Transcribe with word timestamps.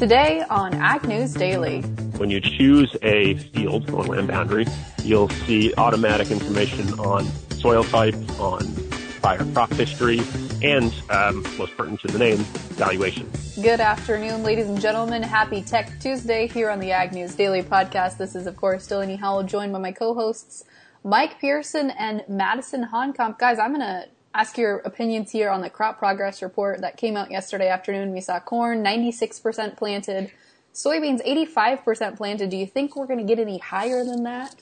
Today 0.00 0.42
on 0.48 0.72
Ag 0.72 1.06
News 1.06 1.34
Daily. 1.34 1.82
When 2.16 2.30
you 2.30 2.40
choose 2.40 2.96
a 3.02 3.34
field 3.34 3.90
or 3.90 4.02
land 4.02 4.28
boundary, 4.28 4.66
you'll 5.02 5.28
see 5.28 5.74
automatic 5.74 6.30
information 6.30 6.98
on 6.98 7.26
soil 7.58 7.84
type, 7.84 8.14
on 8.40 8.60
prior 9.20 9.44
crop 9.52 9.70
history, 9.74 10.22
and 10.62 10.90
um, 11.10 11.44
most 11.58 11.76
pertinent 11.76 12.00
to 12.00 12.06
the 12.08 12.18
name, 12.18 12.38
valuation. 12.78 13.30
Good 13.56 13.80
afternoon, 13.80 14.42
ladies 14.42 14.68
and 14.68 14.80
gentlemen. 14.80 15.22
Happy 15.22 15.60
Tech 15.60 15.92
Tuesday 16.00 16.46
here 16.46 16.70
on 16.70 16.80
the 16.80 16.92
Ag 16.92 17.12
News 17.12 17.34
Daily 17.34 17.62
podcast. 17.62 18.16
This 18.16 18.34
is, 18.34 18.46
of 18.46 18.56
course, 18.56 18.86
Delaney 18.86 19.16
Howell, 19.16 19.42
joined 19.42 19.74
by 19.74 19.80
my 19.80 19.92
co-hosts 19.92 20.64
Mike 21.04 21.38
Pearson 21.38 21.90
and 21.90 22.24
Madison 22.26 22.86
Honkamp. 22.90 23.38
Guys, 23.38 23.58
I'm 23.58 23.74
going 23.74 23.80
to 23.80 24.08
ask 24.34 24.56
your 24.56 24.78
opinions 24.78 25.30
here 25.30 25.50
on 25.50 25.60
the 25.60 25.70
crop 25.70 25.98
progress 25.98 26.42
report 26.42 26.80
that 26.82 26.96
came 26.96 27.16
out 27.16 27.30
yesterday 27.30 27.68
afternoon. 27.68 28.12
We 28.12 28.20
saw 28.20 28.38
corn 28.40 28.82
96% 28.84 29.76
planted, 29.76 30.30
soybeans 30.74 31.24
85% 31.26 32.16
planted. 32.16 32.50
Do 32.50 32.56
you 32.56 32.66
think 32.66 32.96
we're 32.96 33.06
going 33.06 33.18
to 33.18 33.24
get 33.24 33.38
any 33.38 33.58
higher 33.58 34.04
than 34.04 34.22
that? 34.24 34.54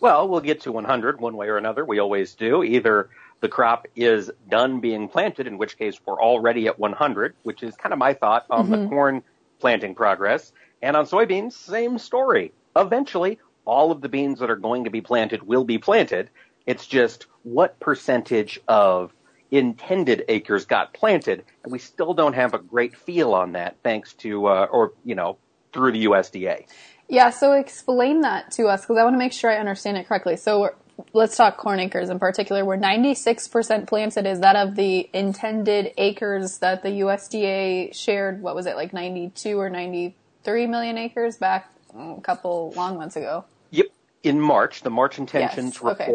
Well, 0.00 0.28
we'll 0.28 0.40
get 0.40 0.62
to 0.62 0.72
100 0.72 1.20
one 1.20 1.36
way 1.36 1.48
or 1.48 1.56
another. 1.56 1.84
We 1.84 2.00
always 2.00 2.34
do. 2.34 2.64
Either 2.64 3.08
the 3.40 3.48
crop 3.48 3.86
is 3.94 4.30
done 4.48 4.80
being 4.80 5.08
planted, 5.08 5.46
in 5.46 5.58
which 5.58 5.78
case 5.78 6.00
we're 6.04 6.20
already 6.20 6.66
at 6.66 6.78
100, 6.78 7.34
which 7.44 7.62
is 7.62 7.76
kind 7.76 7.92
of 7.92 7.98
my 7.98 8.12
thought 8.12 8.46
on 8.50 8.66
mm-hmm. 8.66 8.82
the 8.82 8.88
corn 8.88 9.22
planting 9.60 9.94
progress. 9.94 10.52
And 10.82 10.96
on 10.96 11.06
soybeans, 11.06 11.52
same 11.52 11.98
story. 11.98 12.52
Eventually, 12.74 13.38
all 13.64 13.92
of 13.92 14.00
the 14.00 14.08
beans 14.08 14.40
that 14.40 14.50
are 14.50 14.56
going 14.56 14.84
to 14.84 14.90
be 14.90 15.00
planted 15.00 15.44
will 15.44 15.64
be 15.64 15.78
planted. 15.78 16.30
It's 16.66 16.86
just 16.86 17.26
what 17.42 17.78
percentage 17.80 18.60
of 18.68 19.12
intended 19.50 20.24
acres 20.28 20.64
got 20.64 20.94
planted, 20.94 21.44
and 21.62 21.72
we 21.72 21.78
still 21.78 22.14
don't 22.14 22.34
have 22.34 22.54
a 22.54 22.58
great 22.58 22.96
feel 22.96 23.34
on 23.34 23.52
that, 23.52 23.76
thanks 23.82 24.14
to 24.14 24.46
uh, 24.46 24.66
or 24.70 24.92
you 25.04 25.14
know 25.14 25.38
through 25.72 25.92
the 25.92 26.06
USDA. 26.06 26.66
Yeah, 27.08 27.30
so 27.30 27.52
explain 27.52 28.22
that 28.22 28.50
to 28.52 28.66
us 28.66 28.82
because 28.82 28.96
I 28.96 29.04
want 29.04 29.14
to 29.14 29.18
make 29.18 29.32
sure 29.32 29.50
I 29.50 29.56
understand 29.56 29.96
it 29.98 30.06
correctly. 30.08 30.36
So 30.36 30.74
let's 31.12 31.36
talk 31.36 31.56
corn 31.56 31.80
acres 31.80 32.08
in 32.08 32.18
particular. 32.18 32.64
We're 32.64 32.78
96% 32.78 33.86
planted. 33.86 34.26
Is 34.26 34.40
that 34.40 34.56
of 34.56 34.76
the 34.76 35.08
intended 35.12 35.92
acres 35.98 36.58
that 36.58 36.82
the 36.82 36.88
USDA 36.88 37.94
shared? 37.94 38.40
What 38.40 38.54
was 38.54 38.66
it 38.66 38.76
like 38.76 38.92
92 38.92 39.58
or 39.58 39.68
93 39.68 40.66
million 40.66 40.98
acres 40.98 41.36
back 41.36 41.70
a 41.94 42.20
couple 42.22 42.72
long 42.76 42.96
months 42.96 43.16
ago? 43.16 43.44
Yep, 43.70 43.86
in 44.22 44.40
March, 44.40 44.82
the 44.82 44.90
March 44.90 45.18
intentions 45.18 45.74
yes. 45.74 45.84
okay. 45.84 46.06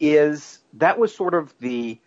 Is 0.00 0.58
that 0.74 0.98
was 0.98 1.14
sort 1.14 1.34
of 1.34 1.52
the 1.60 1.98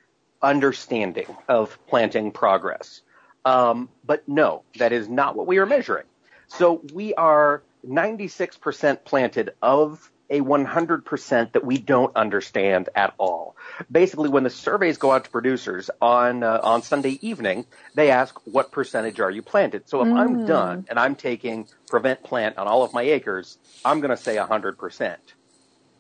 understanding 0.42 1.36
of 1.48 1.78
planting 1.88 2.32
progress. 2.32 3.02
Um, 3.46 3.90
but 4.06 4.28
no, 4.28 4.64
that 4.78 4.92
is 4.92 5.10
not 5.10 5.36
what 5.36 5.48
we 5.48 5.58
are 5.58 5.66
measuring. 5.66 6.06
So 6.48 6.82
we 6.94 7.14
are 7.14 7.64
96% 7.88 9.04
planted 9.04 9.52
of 9.62 10.12
a 10.30 10.40
100% 10.40 11.52
that 11.52 11.66
we 11.66 11.78
don't 11.78 12.16
understand 12.16 12.88
at 12.96 13.14
all. 13.18 13.58
Basically, 13.92 14.30
when 14.30 14.44
the 14.44 14.50
surveys 14.50 14.98
go 14.98 15.12
out 15.12 15.26
to 15.26 15.30
producers 15.30 15.90
on 16.02 16.42
uh, 16.42 16.62
on 16.64 16.82
Sunday 16.82 17.20
evening, 17.22 17.66
they 17.96 18.12
ask 18.12 18.40
what 18.46 18.72
percentage 18.72 19.20
are 19.20 19.30
you 19.30 19.42
planted. 19.42 19.90
So 19.90 20.02
if 20.02 20.08
mm. 20.08 20.18
I'm 20.18 20.46
done 20.46 20.86
and 20.90 20.98
I'm 20.98 21.16
taking 21.16 21.68
prevent 21.90 22.24
plant 22.24 22.58
on 22.58 22.68
all 22.68 22.84
of 22.84 22.94
my 22.94 23.02
acres, 23.02 23.58
I'm 23.84 24.00
going 24.00 24.12
to 24.12 24.18
say 24.18 24.38
100% 24.38 25.18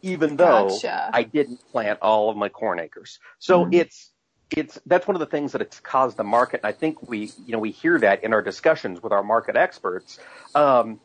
even 0.02 0.36
though 0.36 0.70
gotcha. 0.70 1.10
I 1.14 1.24
didn't 1.24 1.62
plant 1.72 2.00
all 2.02 2.30
of 2.30 2.38
my 2.38 2.50
corn 2.50 2.80
acres. 2.80 3.20
So 3.40 3.66
mm 3.66 3.72
it's 3.74 4.12
it's 4.58 4.78
that's 4.86 5.08
one 5.08 5.16
of 5.16 5.22
the 5.22 5.28
things 5.28 5.54
that 5.54 5.62
it's 5.62 5.80
caused 5.80 6.18
the 6.18 6.24
market. 6.26 6.60
And 6.64 6.68
I 6.68 6.74
think 6.74 7.10
we 7.10 7.32
you 7.46 7.54
know 7.54 7.60
we 7.60 7.72
hear 7.72 7.98
that 8.00 8.24
in 8.24 8.34
our 8.34 8.42
discussions 8.42 9.02
with 9.02 9.14
our 9.14 9.24
market 9.24 9.56
experts. 9.56 10.20
Um, 10.54 11.00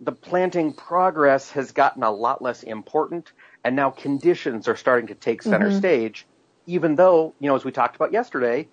the 0.00 0.12
planting 0.12 0.72
progress 0.72 1.50
has 1.52 1.72
gotten 1.72 2.02
a 2.02 2.10
lot 2.10 2.42
less 2.42 2.62
important, 2.62 3.32
and 3.64 3.74
now 3.74 3.90
conditions 3.90 4.68
are 4.68 4.76
starting 4.76 5.08
to 5.08 5.14
take 5.14 5.42
center 5.42 5.68
mm-hmm. 5.68 5.78
stage. 5.78 6.26
Even 6.66 6.94
though 6.94 7.34
you 7.40 7.48
know, 7.48 7.56
as 7.56 7.64
we 7.64 7.72
talked 7.72 7.96
about 7.96 8.12
yesterday, 8.12 8.68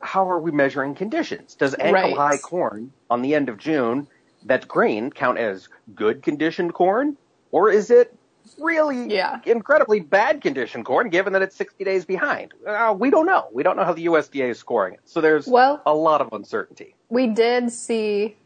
how 0.00 0.30
are 0.30 0.38
we 0.38 0.50
measuring 0.52 0.94
conditions? 0.94 1.54
Does 1.54 1.74
ankle 1.74 1.92
right. 1.92 2.16
high 2.16 2.38
corn 2.38 2.92
on 3.10 3.22
the 3.22 3.34
end 3.34 3.48
of 3.48 3.58
June 3.58 4.06
that's 4.44 4.64
green 4.64 5.10
count 5.10 5.38
as 5.38 5.68
good 5.94 6.22
conditioned 6.22 6.72
corn, 6.72 7.16
or 7.50 7.70
is 7.70 7.90
it 7.90 8.14
really 8.58 9.12
yeah. 9.12 9.40
incredibly 9.44 10.00
bad 10.00 10.40
condition 10.40 10.84
corn, 10.84 11.10
given 11.10 11.32
that 11.32 11.42
it's 11.42 11.56
60 11.56 11.84
days 11.84 12.04
behind. 12.04 12.54
Uh, 12.66 12.94
we 12.98 13.10
don't 13.10 13.26
know. 13.26 13.48
We 13.52 13.62
don't 13.62 13.76
know 13.76 13.84
how 13.84 13.92
the 13.92 14.06
USDA 14.06 14.50
is 14.50 14.58
scoring 14.58 14.94
it. 14.94 15.00
So 15.04 15.20
there's 15.20 15.46
well, 15.46 15.82
a 15.86 15.94
lot 15.94 16.20
of 16.20 16.32
uncertainty. 16.32 16.94
We 17.08 17.26
did 17.28 17.70
see 17.70 18.36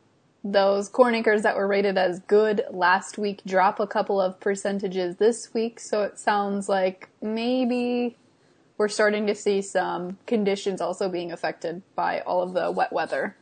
those 0.43 0.88
corn 0.88 1.15
acres 1.15 1.43
that 1.43 1.56
were 1.56 1.66
rated 1.66 1.99
as 1.99 2.21
good 2.21 2.62
last 2.71 3.19
week 3.19 3.43
drop 3.44 3.78
a 3.78 3.87
couple 3.87 4.21
of 4.21 4.41
percentages 4.41 5.16
this 5.16 5.53
week. 5.53 5.78
So 5.81 6.03
it 6.03 6.19
sounds 6.19 6.69
like 6.69 7.09
maybe 7.21 8.17
we're 8.78 8.88
starting 8.88 9.27
to 9.27 9.34
see 9.34 9.61
some 9.61 10.17
conditions 10.27 10.81
also 10.81 11.09
being 11.09 11.32
affected 11.32 11.82
by 11.94 12.21
all 12.21 12.43
of 12.43 12.55
the 12.55 12.71
wet 12.71 12.93
weather. 12.93 13.37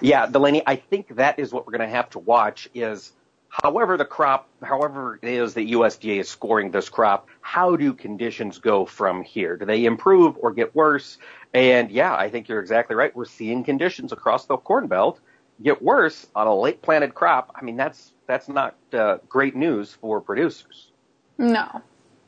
Yeah, 0.00 0.26
Delaney, 0.26 0.62
I 0.66 0.74
think 0.74 1.14
that 1.14 1.38
is 1.38 1.52
what 1.52 1.66
we're 1.66 1.76
going 1.76 1.88
to 1.88 1.94
have 1.94 2.10
to 2.10 2.18
watch 2.18 2.68
is 2.74 3.12
However, 3.62 3.96
the 3.96 4.04
crop, 4.04 4.48
however 4.62 5.18
it 5.22 5.28
is 5.28 5.54
that 5.54 5.68
USDA 5.68 6.20
is 6.20 6.28
scoring 6.28 6.70
this 6.70 6.88
crop, 6.88 7.28
how 7.40 7.74
do 7.76 7.94
conditions 7.94 8.58
go 8.58 8.84
from 8.84 9.22
here? 9.22 9.56
Do 9.56 9.64
they 9.64 9.86
improve 9.86 10.36
or 10.38 10.52
get 10.52 10.74
worse? 10.74 11.16
And 11.54 11.90
yeah, 11.90 12.14
I 12.14 12.28
think 12.28 12.48
you're 12.48 12.60
exactly 12.60 12.96
right. 12.96 13.16
We're 13.16 13.24
seeing 13.24 13.64
conditions 13.64 14.12
across 14.12 14.44
the 14.44 14.58
Corn 14.58 14.88
Belt 14.88 15.20
get 15.62 15.80
worse 15.80 16.26
on 16.34 16.46
a 16.46 16.54
late 16.54 16.82
planted 16.82 17.14
crop. 17.14 17.50
I 17.54 17.64
mean, 17.64 17.76
that's 17.76 18.12
that's 18.26 18.48
not 18.48 18.76
uh, 18.92 19.18
great 19.28 19.56
news 19.56 19.92
for 19.92 20.20
producers. 20.20 20.90
No, 21.38 21.80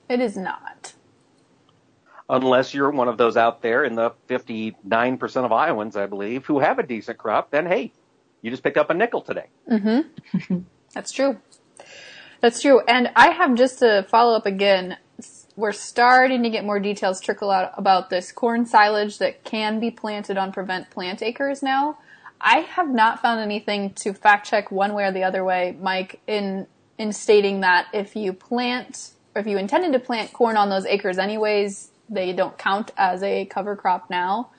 it 0.09 0.21
is 0.21 0.37
not. 0.37 0.95
Unless 2.31 2.75
you're 2.75 2.91
one 2.91 3.09
of 3.09 3.17
those 3.17 3.37
out 3.37 3.63
there 3.63 3.85
in 3.85 3.95
the 3.95 4.13
59% 4.29 5.45
of 5.45 5.53
Iowans, 5.53 5.97
I 5.97 6.07
believe, 6.07 6.45
who 6.45 6.59
have 6.59 6.79
a 6.79 6.83
decent 6.83 7.17
crop, 7.17 7.51
then 7.51 7.67
hey, 7.67 7.93
you 8.43 8.51
just 8.51 8.63
picked 8.63 8.77
up 8.77 8.91
a 8.91 8.95
nickel 8.95 9.23
today. 9.23 9.47
Mm-hmm. 9.71 10.59
That's 10.95 11.13
true. 11.13 11.39
That's 12.41 12.63
true. 12.63 12.81
And 12.87 13.11
I 13.17 13.31
have 13.31 13.55
just 13.55 13.81
to 13.81 14.07
follow 14.09 14.35
up 14.35 14.47
again. 14.47 14.97
We're 15.57 15.73
starting 15.73 16.45
to 16.45 16.51
get 16.51 16.65
more 16.65 16.79
details 16.79 17.21
trickle 17.21 17.51
out 17.51 17.73
about 17.77 18.11
this 18.11 18.31
corn 18.31 18.65
silage 18.65 19.19
that 19.19 19.43
can 19.43 19.81
be 19.81 19.91
planted 19.91 20.39
on 20.39 20.53
prevent 20.53 20.91
plant 20.91 21.23
acres 21.23 21.63
now. 21.63 21.99
I 22.41 22.61
have 22.61 22.89
not 22.89 23.21
found 23.21 23.41
anything 23.41 23.91
to 23.95 24.13
fact 24.13 24.49
check 24.49 24.71
one 24.71 24.95
way 24.95 25.05
or 25.05 25.13
the 25.13 25.25
other 25.25 25.45
way, 25.45 25.77
Mike, 25.81 26.21
in 26.27 26.69
in 26.97 27.13
stating 27.13 27.61
that 27.61 27.87
if 27.93 28.17
you 28.17 28.33
plant 28.33 29.13
or 29.35 29.41
if 29.41 29.47
you 29.47 29.57
intended 29.57 29.93
to 29.93 30.01
plant 30.01 30.33
corn 30.33 30.57
on 30.57 30.69
those 30.69 30.85
acres 30.87 31.19
anyways, 31.19 31.91
they 32.09 32.33
don't 32.33 32.59
count 32.59 32.91
as 32.97 33.23
a 33.23 33.45
cover 33.47 33.77
crop 33.77 34.11
now. 34.11 34.51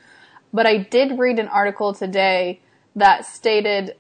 But 0.54 0.66
I 0.66 0.78
did 0.78 1.20
read 1.20 1.40
an 1.40 1.48
article 1.48 1.94
today 1.94 2.62
that 2.96 3.26
stated 3.26 3.96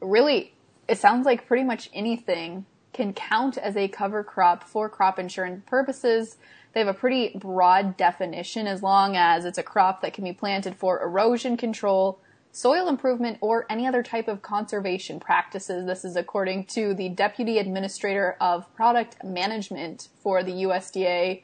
really 0.00 0.52
it 0.88 0.98
sounds 0.98 1.26
like 1.26 1.46
pretty 1.46 1.64
much 1.64 1.90
anything 1.92 2.64
can 2.92 3.12
count 3.12 3.58
as 3.58 3.76
a 3.76 3.88
cover 3.88 4.24
crop 4.24 4.64
for 4.64 4.88
crop 4.88 5.18
insurance 5.18 5.62
purposes. 5.66 6.36
They 6.72 6.80
have 6.80 6.88
a 6.88 6.94
pretty 6.94 7.36
broad 7.36 7.96
definition 7.96 8.66
as 8.66 8.82
long 8.82 9.16
as 9.16 9.44
it's 9.44 9.58
a 9.58 9.62
crop 9.62 10.02
that 10.02 10.14
can 10.14 10.24
be 10.24 10.32
planted 10.32 10.76
for 10.76 11.02
erosion 11.02 11.56
control, 11.56 12.18
soil 12.52 12.88
improvement, 12.88 13.38
or 13.40 13.66
any 13.68 13.86
other 13.86 14.02
type 14.02 14.28
of 14.28 14.42
conservation 14.42 15.20
practices. 15.20 15.86
This 15.86 16.04
is 16.04 16.16
according 16.16 16.64
to 16.66 16.94
the 16.94 17.10
Deputy 17.10 17.58
Administrator 17.58 18.36
of 18.40 18.72
Product 18.74 19.22
Management 19.22 20.08
for 20.22 20.42
the 20.42 20.52
USDA. 20.52 21.42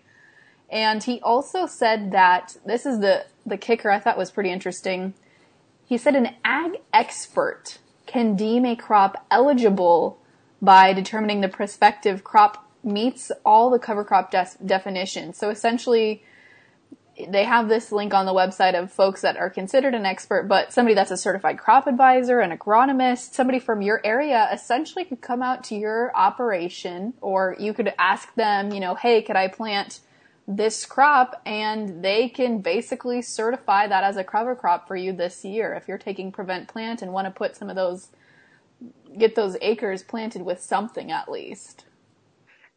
And 0.70 1.02
he 1.02 1.20
also 1.20 1.66
said 1.66 2.12
that 2.12 2.56
this 2.64 2.86
is 2.86 3.00
the, 3.00 3.26
the 3.44 3.58
kicker 3.58 3.90
I 3.90 3.98
thought 3.98 4.16
was 4.16 4.30
pretty 4.30 4.50
interesting. 4.50 5.12
He 5.84 5.98
said 5.98 6.16
an 6.16 6.34
ag 6.44 6.80
expert 6.94 7.76
can 8.12 8.36
deem 8.36 8.66
a 8.66 8.76
crop 8.76 9.24
eligible 9.30 10.18
by 10.60 10.92
determining 10.92 11.40
the 11.40 11.48
prospective 11.48 12.22
crop 12.22 12.68
meets 12.84 13.32
all 13.42 13.70
the 13.70 13.78
cover 13.78 14.04
crop 14.04 14.30
de- 14.30 14.46
definitions. 14.66 15.38
So 15.38 15.48
essentially, 15.48 16.22
they 17.28 17.44
have 17.44 17.70
this 17.70 17.90
link 17.90 18.12
on 18.12 18.26
the 18.26 18.34
website 18.34 18.78
of 18.78 18.92
folks 18.92 19.22
that 19.22 19.38
are 19.38 19.48
considered 19.48 19.94
an 19.94 20.04
expert, 20.04 20.46
but 20.46 20.74
somebody 20.74 20.94
that's 20.94 21.10
a 21.10 21.16
certified 21.16 21.58
crop 21.58 21.86
advisor, 21.86 22.40
an 22.40 22.56
agronomist, 22.56 23.32
somebody 23.32 23.58
from 23.58 23.80
your 23.80 24.02
area 24.04 24.46
essentially 24.52 25.04
could 25.04 25.22
come 25.22 25.42
out 25.42 25.64
to 25.64 25.74
your 25.74 26.14
operation 26.14 27.14
or 27.22 27.56
you 27.58 27.72
could 27.72 27.94
ask 27.98 28.34
them, 28.34 28.72
you 28.72 28.80
know, 28.80 28.94
hey, 28.94 29.22
could 29.22 29.36
I 29.36 29.48
plant 29.48 30.00
this 30.56 30.86
crop 30.86 31.40
and 31.46 32.04
they 32.04 32.28
can 32.28 32.60
basically 32.60 33.22
certify 33.22 33.86
that 33.86 34.04
as 34.04 34.16
a 34.16 34.24
cover 34.24 34.54
crop 34.54 34.86
for 34.86 34.96
you 34.96 35.12
this 35.12 35.44
year 35.44 35.74
if 35.74 35.88
you're 35.88 35.98
taking 35.98 36.32
prevent 36.32 36.68
plant 36.68 37.02
and 37.02 37.12
want 37.12 37.26
to 37.26 37.30
put 37.30 37.56
some 37.56 37.68
of 37.68 37.76
those 37.76 38.08
get 39.18 39.34
those 39.34 39.56
acres 39.60 40.02
planted 40.02 40.42
with 40.42 40.60
something 40.60 41.12
at 41.12 41.30
least. 41.30 41.84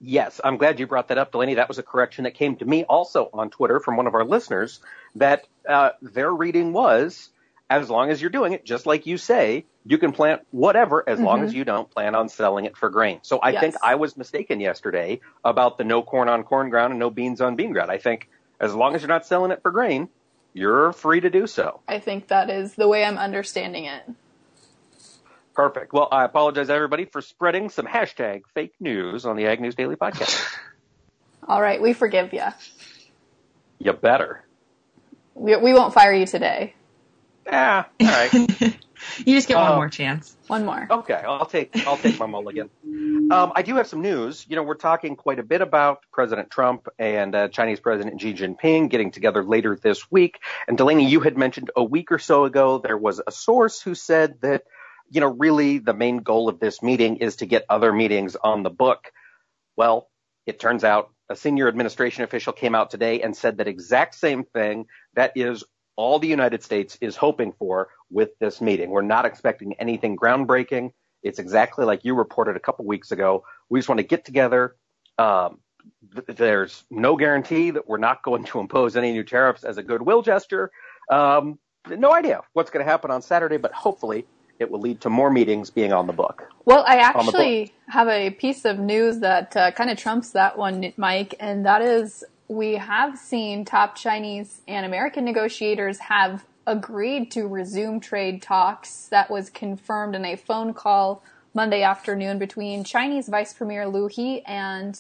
Yes, 0.02 0.42
I'm 0.44 0.58
glad 0.58 0.80
you 0.80 0.88
brought 0.88 1.08
that 1.08 1.18
up, 1.18 1.32
Delaney. 1.32 1.56
That 1.56 1.70
was 1.70 1.80
a 1.80 1.84
correction 1.84 2.26
that 2.26 2.34
came 2.34 2.58
to 2.58 2.66
me 2.66 2.84
also 2.84 3.30
on 3.34 3.50
Twitter 3.50 3.80
from 3.80 3.96
one 3.96 4.08
of 4.08 4.14
our 4.14 4.26
listeners 4.26 4.82
that 5.16 5.48
uh, 5.68 5.92
their 6.02 6.32
reading 6.32 6.74
was 6.74 7.30
as 7.70 7.90
long 7.90 8.12
as 8.12 8.22
you're 8.22 8.30
doing 8.30 8.54
it 8.54 8.66
just 8.66 8.86
like 8.86 9.06
you 9.06 9.18
say, 9.18 9.66
you 9.86 9.98
can 9.98 10.12
plant 10.12 10.42
whatever 10.52 11.08
as 11.08 11.18
mm-hmm. 11.18 11.26
long 11.26 11.44
as 11.44 11.54
you 11.54 11.64
don't 11.64 11.90
plan 11.90 12.16
on 12.16 12.28
selling 12.28 12.66
it 12.66 12.76
for 12.76 12.90
grain. 12.90 13.20
So 13.22 13.38
I 13.40 13.52
yes. 13.52 13.62
think 13.62 13.76
I 13.84 13.96
was 13.96 14.18
mistaken 14.18 14.60
yesterday 14.60 15.22
about 15.44 15.78
the 15.78 15.84
no 15.84 16.02
corn 16.02 16.28
on 16.28 16.44
corn 16.44 16.70
ground 16.70 16.92
and 16.92 17.00
no 17.00 17.10
beans 17.10 17.40
on 17.40 17.56
bean 17.56 17.72
ground. 17.72 17.92
I 17.92 18.00
think 18.00 18.28
as 18.60 18.74
long 18.74 18.96
as 18.96 19.02
you're 19.02 19.10
not 19.10 19.26
selling 19.26 19.52
it 19.52 19.62
for 19.62 19.72
grain, 19.72 20.10
you're 20.54 20.92
free 20.92 21.20
to 21.20 21.30
do 21.30 21.46
so. 21.46 21.82
I 21.88 22.00
think 22.00 22.30
that 22.30 22.50
is 22.50 22.74
the 22.76 22.88
way 22.88 23.04
I'm 23.04 23.18
understanding 23.18 23.86
it. 23.86 24.04
Perfect. 25.54 25.94
Well, 25.94 26.08
I 26.12 26.26
apologize 26.26 26.70
everybody 26.70 27.06
for 27.06 27.22
spreading 27.22 27.70
some 27.70 27.86
hashtag 27.86 28.44
fake 28.54 28.74
news 28.80 29.26
on 29.26 29.38
the 29.38 29.46
Ag 29.46 29.62
News 29.62 29.76
Daily 29.76 29.96
podcast. 29.96 30.44
All 31.48 31.62
right, 31.62 31.82
we 31.82 31.94
forgive 31.94 32.34
you. 32.34 32.44
You 33.78 33.94
better. 33.94 34.44
We, 35.36 35.56
we 35.58 35.74
won't 35.74 35.94
fire 35.94 36.14
you 36.14 36.26
today. 36.26 36.74
Yeah, 37.46 37.84
all 38.02 38.08
right. 38.08 38.78
you 39.20 39.36
just 39.36 39.48
get 39.48 39.58
one 39.58 39.72
uh, 39.72 39.76
more 39.76 39.90
chance. 39.90 40.36
One 40.48 40.66
more. 40.66 40.88
Okay, 40.90 41.14
I'll 41.14 41.46
take 41.46 41.76
I'll 41.88 41.98
take 41.98 42.20
my 42.20 42.26
mulligan. 42.26 42.70
Um, 43.32 43.52
I 43.56 43.62
do 43.62 43.76
have 43.76 43.88
some 43.88 44.02
news. 44.02 44.46
You 44.48 44.56
know, 44.56 44.64
we're 44.64 44.76
talking 44.76 45.16
quite 45.16 45.40
a 45.40 45.44
bit 45.44 45.62
about 45.62 46.00
President 46.12 46.52
Trump 46.52 46.88
and 47.00 47.34
uh, 47.34 47.48
Chinese 47.48 47.80
President 47.80 48.22
Xi 48.22 48.34
Jinping 48.34 48.90
getting 48.90 49.12
together 49.12 49.44
later 49.44 49.78
this 49.82 50.12
week. 50.12 50.40
And 50.68 50.78
Delaney, 50.78 51.08
you 51.08 51.20
had 51.22 51.38
mentioned 51.38 51.72
a 51.76 51.84
week 51.84 52.12
or 52.12 52.20
so 52.20 52.46
ago 52.46 52.78
there 52.78 52.98
was 52.98 53.22
a 53.26 53.32
source 53.32 53.82
who 53.82 53.96
said 53.96 54.42
that 54.42 54.64
you 55.10 55.22
know 55.22 55.28
really 55.28 55.80
the 55.80 55.94
main 55.94 56.18
goal 56.18 56.50
of 56.50 56.60
this 56.60 56.84
meeting 56.84 57.18
is 57.18 57.38
to 57.38 57.46
get 57.46 57.66
other 57.70 57.92
meetings 57.92 58.36
on 58.36 58.64
the 58.64 58.70
book. 58.70 59.12
Well, 59.76 60.10
it 60.46 60.60
turns 60.60 60.84
out 60.84 61.12
a 61.30 61.36
senior 61.36 61.68
administration 61.68 62.24
official 62.24 62.54
came 62.54 62.76
out 62.76 62.92
today 62.92 63.22
and 63.22 63.36
said 63.36 63.58
that 63.58 63.68
exact 63.68 64.16
same 64.16 64.44
thing. 64.44 64.86
That 65.16 65.34
is 65.36 65.64
all 65.96 66.20
the 66.20 66.28
United 66.28 66.64
States 66.64 66.98
is 67.02 67.16
hoping 67.16 67.54
for 67.54 67.90
with 68.10 68.38
this 68.40 68.62
meeting. 68.62 68.90
We're 68.90 69.02
not 69.02 69.26
expecting 69.26 69.74
anything 69.80 70.16
groundbreaking. 70.16 70.92
It's 71.24 71.40
exactly 71.40 71.86
like 71.86 72.06
you 72.06 72.16
reported 72.16 72.56
a 72.56 72.60
couple 72.60 72.86
weeks 72.86 73.12
ago. 73.12 73.44
We 73.70 73.80
just 73.80 73.90
want 73.90 74.00
to 74.00 74.06
get 74.06 74.26
together. 74.26 74.76
Um, 75.18 75.60
th- 76.14 76.38
there's 76.38 76.84
no 76.92 77.16
guarantee 77.16 77.72
that 77.72 77.88
we're 77.88 77.98
not 77.98 78.24
going 78.24 78.44
to 78.46 78.60
impose 78.60 78.96
any 78.96 79.12
new 79.12 79.24
tariffs 79.24 79.64
as 79.64 79.78
a 79.78 79.84
goodwill 79.84 80.22
gesture. 80.22 80.72
Um, 81.10 81.58
no 81.90 82.14
idea 82.14 82.42
what's 82.54 82.70
going 82.70 82.86
to 82.86 82.92
happen 82.92 83.12
on 83.12 83.22
Saturday, 83.22 83.58
but 83.58 83.72
hopefully 83.72 84.26
it 84.60 84.70
will 84.70 84.80
lead 84.80 85.02
to 85.02 85.10
more 85.10 85.30
meetings 85.30 85.70
being 85.70 85.94
on 85.94 86.08
the 86.08 86.14
book. 86.14 86.48
Well, 86.66 86.84
I 86.88 86.98
actually 86.98 87.74
have 87.90 88.08
a 88.08 88.32
piece 88.32 88.66
of 88.66 88.80
news 88.80 89.20
that 89.20 89.56
uh, 89.56 89.72
kind 89.72 89.90
of 89.90 89.98
trumps 89.98 90.32
that 90.32 90.58
one, 90.58 90.94
Mike, 90.98 91.36
and 91.40 91.66
that 91.66 91.82
is 91.82 92.24
we 92.48 92.74
have 92.74 93.18
seen 93.18 93.66
top 93.66 93.96
Chinese 93.96 94.62
and 94.68 94.86
American 94.86 95.26
negotiators 95.26 96.00
have 96.00 96.46
agreed 96.68 97.32
to 97.32 97.48
resume 97.48 98.00
trade 98.00 98.42
talks. 98.42 99.08
That 99.08 99.30
was 99.30 99.50
confirmed 99.50 100.16
in 100.16 100.26
a 100.26 100.36
phone 100.36 100.74
call 100.74 101.24
Monday 101.54 101.84
afternoon 101.84 102.38
between 102.38 102.84
Chinese 102.84 103.30
Vice 103.30 103.54
Premier 103.54 103.88
Liu 103.88 104.08
He 104.08 104.42
and 104.46 105.00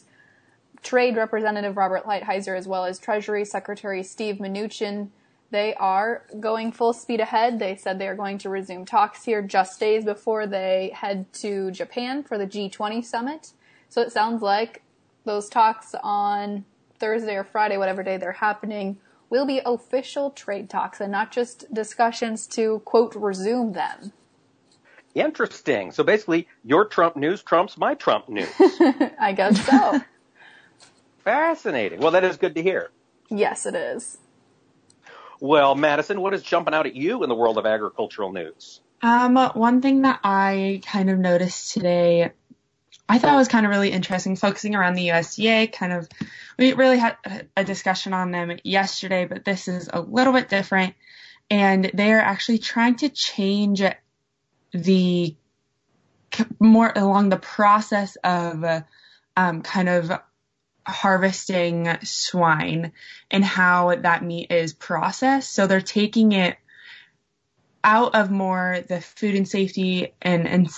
Trade 0.82 1.18
Representative 1.18 1.78
Robert 1.78 2.06
Lighthizer, 2.06 2.58
as 2.58 2.68
well 2.68 2.86
as 2.86 3.00
Treasury 3.00 3.46
Secretary 3.46 4.04
Steve 4.04 4.38
Mnuchin. 4.38 5.10
They 5.52 5.74
are 5.76 6.24
going 6.40 6.72
full 6.72 6.94
speed 6.94 7.20
ahead. 7.20 7.60
They 7.60 7.76
said 7.76 8.00
they 8.00 8.08
are 8.08 8.16
going 8.16 8.38
to 8.40 8.50
resume 8.50 8.86
talks 8.86 9.24
here 9.24 9.42
just 9.42 9.80
days 9.80 10.04
before 10.04 10.48
they 10.48 10.92
head 10.94 11.32
to 11.34 11.72
Japan 11.72 12.24
for 12.24 12.38
the 12.38 12.48
G20 12.48 13.04
summit. 13.04 13.52
So 13.90 14.02
it 14.02 14.12
sounds 14.12 14.42
like 14.42 14.82
those 15.24 15.50
talks 15.50 15.96
on 16.04 16.66
Thursday 17.00 17.36
or 17.36 17.44
Friday, 17.44 17.78
whatever 17.78 18.04
day 18.04 18.18
they're 18.18 18.32
happening, 18.32 18.98
will 19.30 19.46
be 19.46 19.62
official 19.66 20.32
trade 20.32 20.70
talks 20.70 21.02
and 21.02 21.12
not 21.12 21.32
just 21.32 21.74
discussions 21.74 22.48
to 22.48 22.80
quote 22.86 23.16
resume 23.16 23.74
them. 23.74 24.14
Interesting. 25.14 25.92
So 25.92 26.04
basically, 26.04 26.48
your 26.64 26.86
Trump 26.86 27.16
news 27.16 27.42
trumps 27.42 27.78
my 27.78 27.96
Trump 27.96 28.28
news. 28.28 28.50
I 29.20 29.34
guess 29.36 29.66
so. 29.66 30.02
Fascinating. 31.24 32.00
Well, 32.00 32.12
that 32.12 32.24
is 32.24 32.38
good 32.38 32.56
to 32.56 32.62
hear. 32.62 32.92
Yes, 33.30 33.66
it 33.66 33.76
is. 33.76 34.18
Well, 35.40 35.74
Madison, 35.76 36.22
what 36.22 36.34
is 36.34 36.44
jumping 36.44 36.74
out 36.74 36.86
at 36.86 36.96
you 36.96 37.24
in 37.24 37.30
the 37.30 37.36
world 37.36 37.58
of 37.58 37.66
agricultural 37.66 38.32
news? 38.32 38.82
Um, 39.02 39.36
one 39.36 39.82
thing 39.82 40.02
that 40.04 40.20
I 40.24 40.82
kind 40.86 41.10
of 41.10 41.18
noticed 41.20 41.74
today, 41.74 42.32
I 43.08 43.20
thought 43.20 43.34
it 43.34 43.38
was 43.38 43.48
kind 43.48 43.66
of 43.66 43.70
really 43.70 43.92
interesting, 43.92 44.36
focusing 44.36 44.76
around 44.76 44.96
the 44.96 45.10
USDA. 45.10 45.72
Kind 45.72 45.94
of, 45.94 46.10
we 46.58 46.74
really 46.74 46.98
had 46.98 47.18
a 47.56 47.64
discussion 47.64 48.14
on 48.14 48.32
them 48.32 48.58
yesterday, 48.64 49.26
but 49.26 49.46
this 49.46 49.68
is 49.68 49.90
a 49.92 50.02
little 50.02 50.34
bit 50.34 50.50
different, 50.50 50.96
and 51.50 51.92
they 51.94 52.12
are 52.14 52.20
actually 52.20 52.58
trying 52.58 52.96
to 52.98 53.10
change 53.10 53.84
the 54.72 55.36
more 56.60 56.92
along 56.96 57.30
the 57.30 57.38
process 57.38 58.18
of 58.24 58.84
um, 59.38 59.62
kind 59.62 59.90
of 59.90 60.12
harvesting 60.88 61.98
swine 62.04 62.92
and 63.32 63.44
how 63.44 63.96
that 63.96 64.24
meat 64.24 64.52
is 64.52 64.74
processed. 64.74 65.54
So 65.54 65.68
they're 65.68 65.82
taking 65.82 66.32
it 66.32 66.58
out 67.84 68.16
of 68.16 68.32
more 68.32 68.80
the 68.88 69.00
food 69.00 69.36
and 69.36 69.48
safety 69.48 70.14
and 70.22 70.70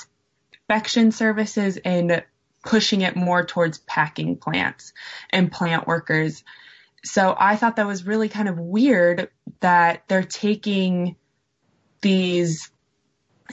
inspection 0.70 1.12
services 1.12 1.78
and 1.78 2.24
pushing 2.64 3.02
it 3.02 3.16
more 3.16 3.46
towards 3.46 3.78
packing 3.78 4.36
plants 4.36 4.92
and 5.30 5.50
plant 5.50 5.88
workers. 5.88 6.44
So 7.06 7.34
I 7.38 7.56
thought 7.56 7.78
that 7.78 7.88
was 7.88 8.06
really 8.06 8.28
kind 8.28 8.50
of 8.50 8.60
weird 8.60 9.30
that 9.62 10.04
they're 10.10 10.24
taking 10.24 11.16
these, 12.02 12.70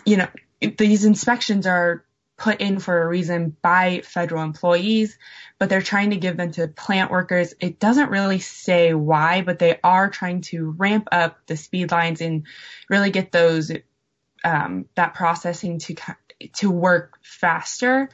you 0.05 0.16
know, 0.16 0.28
these 0.76 1.05
inspections 1.05 1.69
are 1.69 2.05
put 2.37 2.61
in 2.61 2.81
for 2.81 3.00
a 3.00 3.06
reason 3.06 3.56
by 3.62 4.00
federal 4.00 4.43
employees, 4.43 5.17
but 5.60 5.69
they're 5.69 5.82
trying 5.82 6.10
to 6.10 6.17
give 6.17 6.37
them 6.37 6.50
to 6.50 6.67
plant 6.67 7.12
workers. 7.12 7.55
It 7.60 7.78
doesn't 7.78 8.10
really 8.10 8.40
say 8.40 8.93
why, 8.93 9.43
but 9.43 9.60
they 9.60 9.78
are 9.84 10.10
trying 10.10 10.40
to 10.43 10.70
ramp 10.70 11.06
up 11.12 11.38
the 11.46 11.56
speed 11.56 11.93
lines 11.93 12.20
and 12.20 12.44
really 12.90 13.10
get 13.10 13.31
those 13.31 13.70
um, 14.43 14.87
that 14.96 15.14
processing 15.14 15.78
to 15.78 15.94
to 16.54 16.70
work 16.70 17.19
faster. 17.22 18.08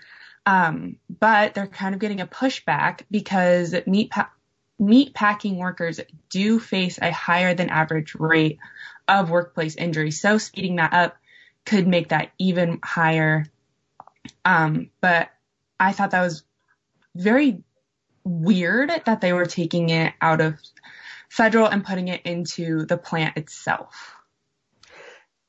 Um, 0.46 0.96
but 1.08 1.54
they're 1.54 1.66
kind 1.66 1.94
of 1.94 2.00
getting 2.00 2.20
a 2.20 2.26
pushback 2.26 3.02
because 3.10 3.74
meat 3.86 4.10
pa- 4.10 4.32
meat 4.78 5.14
packing 5.14 5.58
workers 5.58 6.00
do 6.30 6.58
face 6.58 6.98
a 7.00 7.10
higher 7.10 7.54
than 7.54 7.68
average 7.68 8.14
rate 8.14 8.58
of 9.06 9.30
workplace 9.30 9.76
injury. 9.76 10.10
So 10.10 10.38
speeding 10.38 10.76
that 10.76 10.92
up 10.92 11.16
could 11.66 11.86
make 11.86 12.08
that 12.08 12.30
even 12.38 12.78
higher 12.82 13.44
um, 14.44 14.90
but 15.00 15.30
I 15.78 15.92
thought 15.92 16.10
that 16.10 16.22
was 16.22 16.44
very 17.14 17.62
weird 18.24 18.90
that 19.06 19.20
they 19.20 19.32
were 19.32 19.46
taking 19.46 19.90
it 19.90 20.12
out 20.20 20.40
of 20.40 20.58
federal 21.28 21.66
and 21.66 21.84
putting 21.84 22.08
it 22.08 22.22
into 22.24 22.84
the 22.84 22.96
plant 22.96 23.36
itself. 23.36 24.14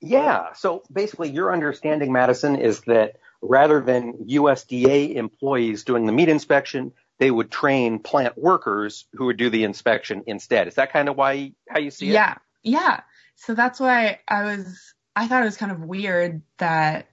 Yeah. 0.01 0.53
So 0.53 0.83
basically, 0.91 1.29
your 1.29 1.53
understanding, 1.53 2.11
Madison, 2.11 2.55
is 2.55 2.81
that 2.81 3.17
rather 3.41 3.79
than 3.81 4.13
USDA 4.27 5.15
employees 5.15 5.83
doing 5.83 6.05
the 6.05 6.11
meat 6.11 6.29
inspection, 6.29 6.91
they 7.19 7.29
would 7.29 7.51
train 7.51 7.99
plant 7.99 8.37
workers 8.37 9.05
who 9.13 9.25
would 9.27 9.37
do 9.37 9.49
the 9.49 9.63
inspection 9.63 10.23
instead. 10.25 10.67
Is 10.67 10.75
that 10.75 10.91
kind 10.91 11.07
of 11.07 11.15
why 11.15 11.53
how 11.69 11.79
you 11.79 11.91
see 11.91 12.09
it? 12.09 12.13
Yeah. 12.13 12.35
Yeah. 12.63 13.01
So 13.35 13.53
that's 13.53 13.79
why 13.79 14.19
I 14.27 14.43
was 14.43 14.93
I 15.15 15.27
thought 15.27 15.43
it 15.43 15.45
was 15.45 15.57
kind 15.57 15.71
of 15.71 15.81
weird 15.81 16.41
that 16.57 17.07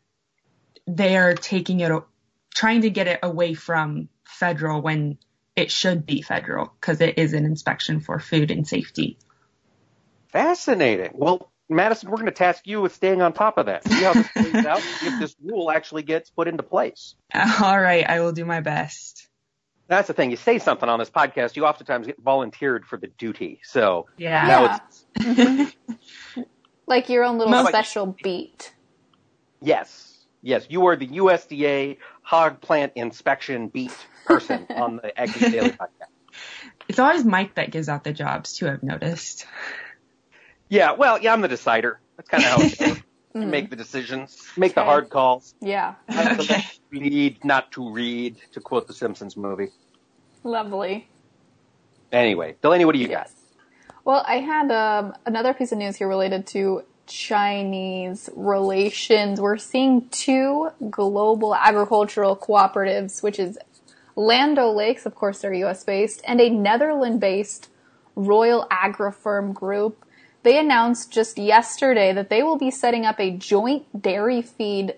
they 0.87 1.17
are 1.17 1.35
taking 1.35 1.81
it, 1.81 1.93
trying 2.55 2.83
to 2.83 2.91
get 2.91 3.07
it 3.07 3.21
away 3.23 3.55
from 3.55 4.09
federal 4.25 4.81
when 4.81 5.19
it 5.57 5.71
should 5.71 6.07
be 6.07 6.23
federal 6.23 6.73
because 6.81 7.01
it 7.01 7.19
is 7.19 7.35
an 7.35 7.45
inspection 7.45 8.01
for 8.01 8.19
food 8.19 8.51
and 8.51 8.67
safety. 8.67 9.19
Fascinating. 10.29 11.11
Well, 11.15 11.51
Madison, 11.69 12.11
we're 12.11 12.17
going 12.17 12.27
to 12.27 12.33
task 12.33 12.67
you 12.67 12.81
with 12.81 12.95
staying 12.95 13.21
on 13.21 13.33
top 13.33 13.59
of 13.59 13.67
that. 13.67 13.87
See 13.87 14.03
how 14.03 14.15
this 14.15 14.29
plays 14.29 14.67
out. 14.67 14.83
If 15.03 15.21
this 15.21 15.37
rule 15.43 15.71
actually 15.71 16.03
gets 16.03 16.31
put 16.31 16.49
into 16.49 16.63
place. 16.63 17.15
All 17.35 17.81
right, 17.81 18.09
I 18.09 18.21
will 18.21 18.33
do 18.33 18.45
my 18.45 18.61
best. 18.61 19.29
That's 19.87 20.09
the 20.09 20.15
thing. 20.15 20.31
You 20.31 20.37
say 20.37 20.59
something 20.59 20.89
on 20.89 20.99
this 20.99 21.11
podcast, 21.11 21.57
you 21.57 21.65
oftentimes 21.65 22.07
get 22.07 22.21
volunteered 22.21 22.87
for 22.87 22.99
the 22.99 23.07
duty. 23.07 23.61
So 23.65 24.07
yeah, 24.19 24.79
yeah. 25.19 25.71
like 26.87 27.09
your 27.09 27.25
own 27.25 27.39
little 27.39 27.51
Most 27.51 27.69
special 27.69 28.15
beat. 28.23 28.75
Yes, 29.61 30.19
Yes, 30.43 30.67
you 30.69 30.87
are 30.87 30.97
the 30.97 31.09
USDA 31.09 31.99
hog 32.23 32.61
plant 32.61 32.93
inspection 32.95 33.69
beat 33.69 33.97
person 34.25 34.67
on 34.71 34.97
the 34.97 35.19
Ag 35.19 35.33
Daily 35.35 35.71
podcast. 35.71 36.13
It's 36.87 36.99
always 36.99 37.25
Mike 37.25 37.57
that 37.57 37.71
gives 37.71 37.89
out 37.89 38.05
the 38.05 38.13
jobs 38.13 38.57
too. 38.57 38.69
I've 38.69 38.83
noticed. 38.83 39.47
Yeah, 40.69 40.93
well, 40.93 41.21
yeah, 41.21 41.33
I'm 41.33 41.41
the 41.41 41.49
decider. 41.49 42.01
That's 42.17 42.29
kind 42.29 42.45
of 42.45 42.51
how 42.51 42.61
it 42.61 42.79
goes. 42.79 43.03
mm. 43.35 43.47
Make 43.49 43.71
the 43.71 43.77
decisions, 43.77 44.43
make 44.57 44.73
okay. 44.73 44.81
the 44.81 44.85
hard 44.85 45.09
calls. 45.11 45.55
Yeah. 45.61 45.95
okay. 46.11 46.65
Read, 46.91 47.45
not 47.45 47.73
to 47.73 47.91
read, 47.91 48.37
to 48.53 48.61
quote 48.61 48.87
the 48.87 48.95
Simpsons 48.95 49.37
movie. 49.37 49.69
Lovely. 50.45 51.09
Anyway, 52.13 52.57
Delaney, 52.63 52.85
what 52.85 52.93
do 52.93 52.99
you 52.99 53.09
yes. 53.09 53.31
got? 53.31 53.35
Well, 54.05 54.25
I 54.27 54.37
had 54.37 54.71
um, 54.71 55.15
another 55.27 55.53
piece 55.53 55.73
of 55.73 55.79
news 55.79 55.97
here 55.97 56.09
related 56.09 56.47
to 56.49 56.83
Chinese 57.07 58.31
relations. 58.35 59.41
We're 59.41 59.59
seeing 59.59 60.09
two 60.09 60.71
global 60.91 61.55
agricultural 61.55 62.37
cooperatives, 62.37 63.23
which 63.23 63.39
is 63.39 63.59
Land 64.15 64.59
O'Lakes, 64.59 65.07
of 65.07 65.15
course, 65.15 65.41
they're 65.41 65.53
US 65.55 65.85
based, 65.85 66.23
and 66.27 66.41
a 66.41 66.51
Netherlands 66.51 67.19
based 67.19 67.69
Royal 68.17 68.67
Agrifirm 68.71 69.55
Group. 69.55 70.05
They 70.49 70.59
announced 70.59 71.13
just 71.13 71.37
yesterday 71.37 72.15
that 72.15 72.31
they 72.31 72.43
will 72.43 72.57
be 72.57 72.71
setting 72.71 73.05
up 73.05 73.21
a 73.21 73.31
joint 73.31 74.01
dairy 74.01 74.41
feed, 74.41 74.95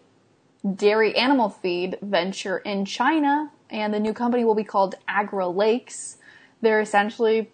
dairy 0.76 1.16
animal 1.16 1.48
feed 1.48 1.98
venture 2.00 2.58
in 2.58 2.84
China, 2.84 3.50
and 3.68 3.92
the 3.92 3.98
new 3.98 4.12
company 4.12 4.44
will 4.44 4.54
be 4.54 4.62
called 4.62 4.94
AgriLakes. 5.08 6.18
They're 6.60 6.80
essentially 6.80 7.50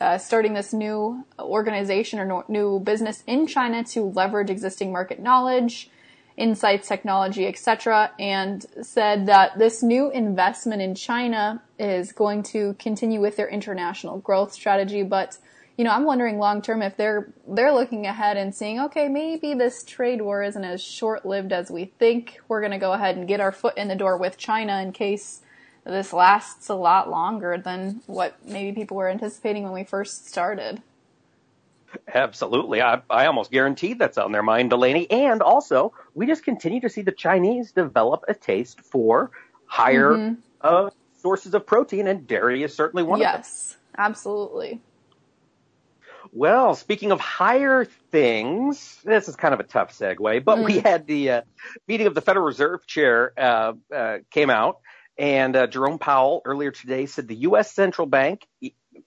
uh, 0.00 0.16
starting 0.16 0.54
this 0.54 0.72
new 0.72 1.26
organization 1.38 2.18
or 2.18 2.24
no, 2.24 2.44
new 2.48 2.80
business 2.80 3.22
in 3.26 3.46
China 3.46 3.84
to 3.84 4.04
leverage 4.04 4.48
existing 4.48 4.90
market 4.90 5.20
knowledge 5.20 5.90
insights, 6.38 6.88
technology, 6.88 7.46
etc., 7.46 8.10
and 8.18 8.64
said 8.80 9.26
that 9.26 9.58
this 9.58 9.82
new 9.82 10.10
investment 10.12 10.80
in 10.80 10.94
China 10.94 11.60
is 11.78 12.10
going 12.10 12.42
to 12.44 12.74
continue 12.78 13.20
with 13.20 13.36
their 13.36 13.48
international 13.48 14.16
growth 14.18 14.54
strategy. 14.54 15.02
But 15.02 15.36
you 15.78 15.84
know, 15.84 15.92
I'm 15.92 16.04
wondering 16.04 16.38
long 16.38 16.60
term 16.60 16.82
if 16.82 16.96
they're 16.96 17.32
they're 17.46 17.72
looking 17.72 18.04
ahead 18.06 18.36
and 18.36 18.52
seeing, 18.52 18.80
okay, 18.80 19.08
maybe 19.08 19.54
this 19.54 19.84
trade 19.84 20.20
war 20.20 20.42
isn't 20.42 20.64
as 20.64 20.82
short 20.82 21.24
lived 21.24 21.52
as 21.52 21.70
we 21.70 21.84
think. 21.84 22.40
We're 22.48 22.60
going 22.60 22.72
to 22.72 22.78
go 22.78 22.92
ahead 22.92 23.16
and 23.16 23.28
get 23.28 23.40
our 23.40 23.52
foot 23.52 23.78
in 23.78 23.86
the 23.86 23.94
door 23.94 24.18
with 24.18 24.36
China 24.36 24.82
in 24.82 24.90
case 24.90 25.40
this 25.84 26.12
lasts 26.12 26.68
a 26.68 26.74
lot 26.74 27.08
longer 27.08 27.56
than 27.56 28.02
what 28.06 28.44
maybe 28.44 28.72
people 28.74 28.96
were 28.96 29.08
anticipating 29.08 29.62
when 29.62 29.72
we 29.72 29.84
first 29.84 30.28
started. 30.28 30.82
Absolutely. 32.12 32.82
I, 32.82 33.00
I 33.08 33.26
almost 33.26 33.50
guarantee 33.50 33.94
that's 33.94 34.18
on 34.18 34.32
their 34.32 34.42
mind, 34.42 34.70
Delaney. 34.70 35.10
And 35.10 35.40
also, 35.40 35.94
we 36.14 36.26
just 36.26 36.44
continue 36.44 36.80
to 36.80 36.90
see 36.90 37.02
the 37.02 37.12
Chinese 37.12 37.72
develop 37.72 38.24
a 38.28 38.34
taste 38.34 38.80
for 38.80 39.30
higher 39.64 40.10
mm-hmm. 40.10 40.34
uh, 40.60 40.90
sources 41.22 41.54
of 41.54 41.64
protein, 41.64 42.08
and 42.08 42.26
dairy 42.26 42.64
is 42.64 42.74
certainly 42.74 43.04
one 43.04 43.20
yes, 43.20 43.28
of 43.28 43.32
them. 43.32 43.40
Yes, 43.40 43.76
absolutely. 43.96 44.80
Well, 46.32 46.74
speaking 46.74 47.12
of 47.12 47.20
higher 47.20 47.84
things, 47.84 49.00
this 49.04 49.28
is 49.28 49.36
kind 49.36 49.54
of 49.54 49.60
a 49.60 49.64
tough 49.64 49.96
segue, 49.96 50.44
but 50.44 50.58
mm. 50.58 50.64
we 50.64 50.78
had 50.80 51.06
the 51.06 51.30
uh, 51.30 51.42
meeting 51.86 52.06
of 52.06 52.14
the 52.14 52.20
Federal 52.20 52.46
Reserve 52.46 52.86
Chair 52.86 53.32
uh, 53.36 53.72
uh 53.94 54.18
came 54.30 54.50
out, 54.50 54.80
and 55.16 55.56
uh, 55.56 55.66
Jerome 55.66 55.98
Powell 55.98 56.42
earlier 56.44 56.70
today 56.70 57.06
said 57.06 57.28
the 57.28 57.36
U.S. 57.36 57.72
Central 57.72 58.06
Bank 58.06 58.46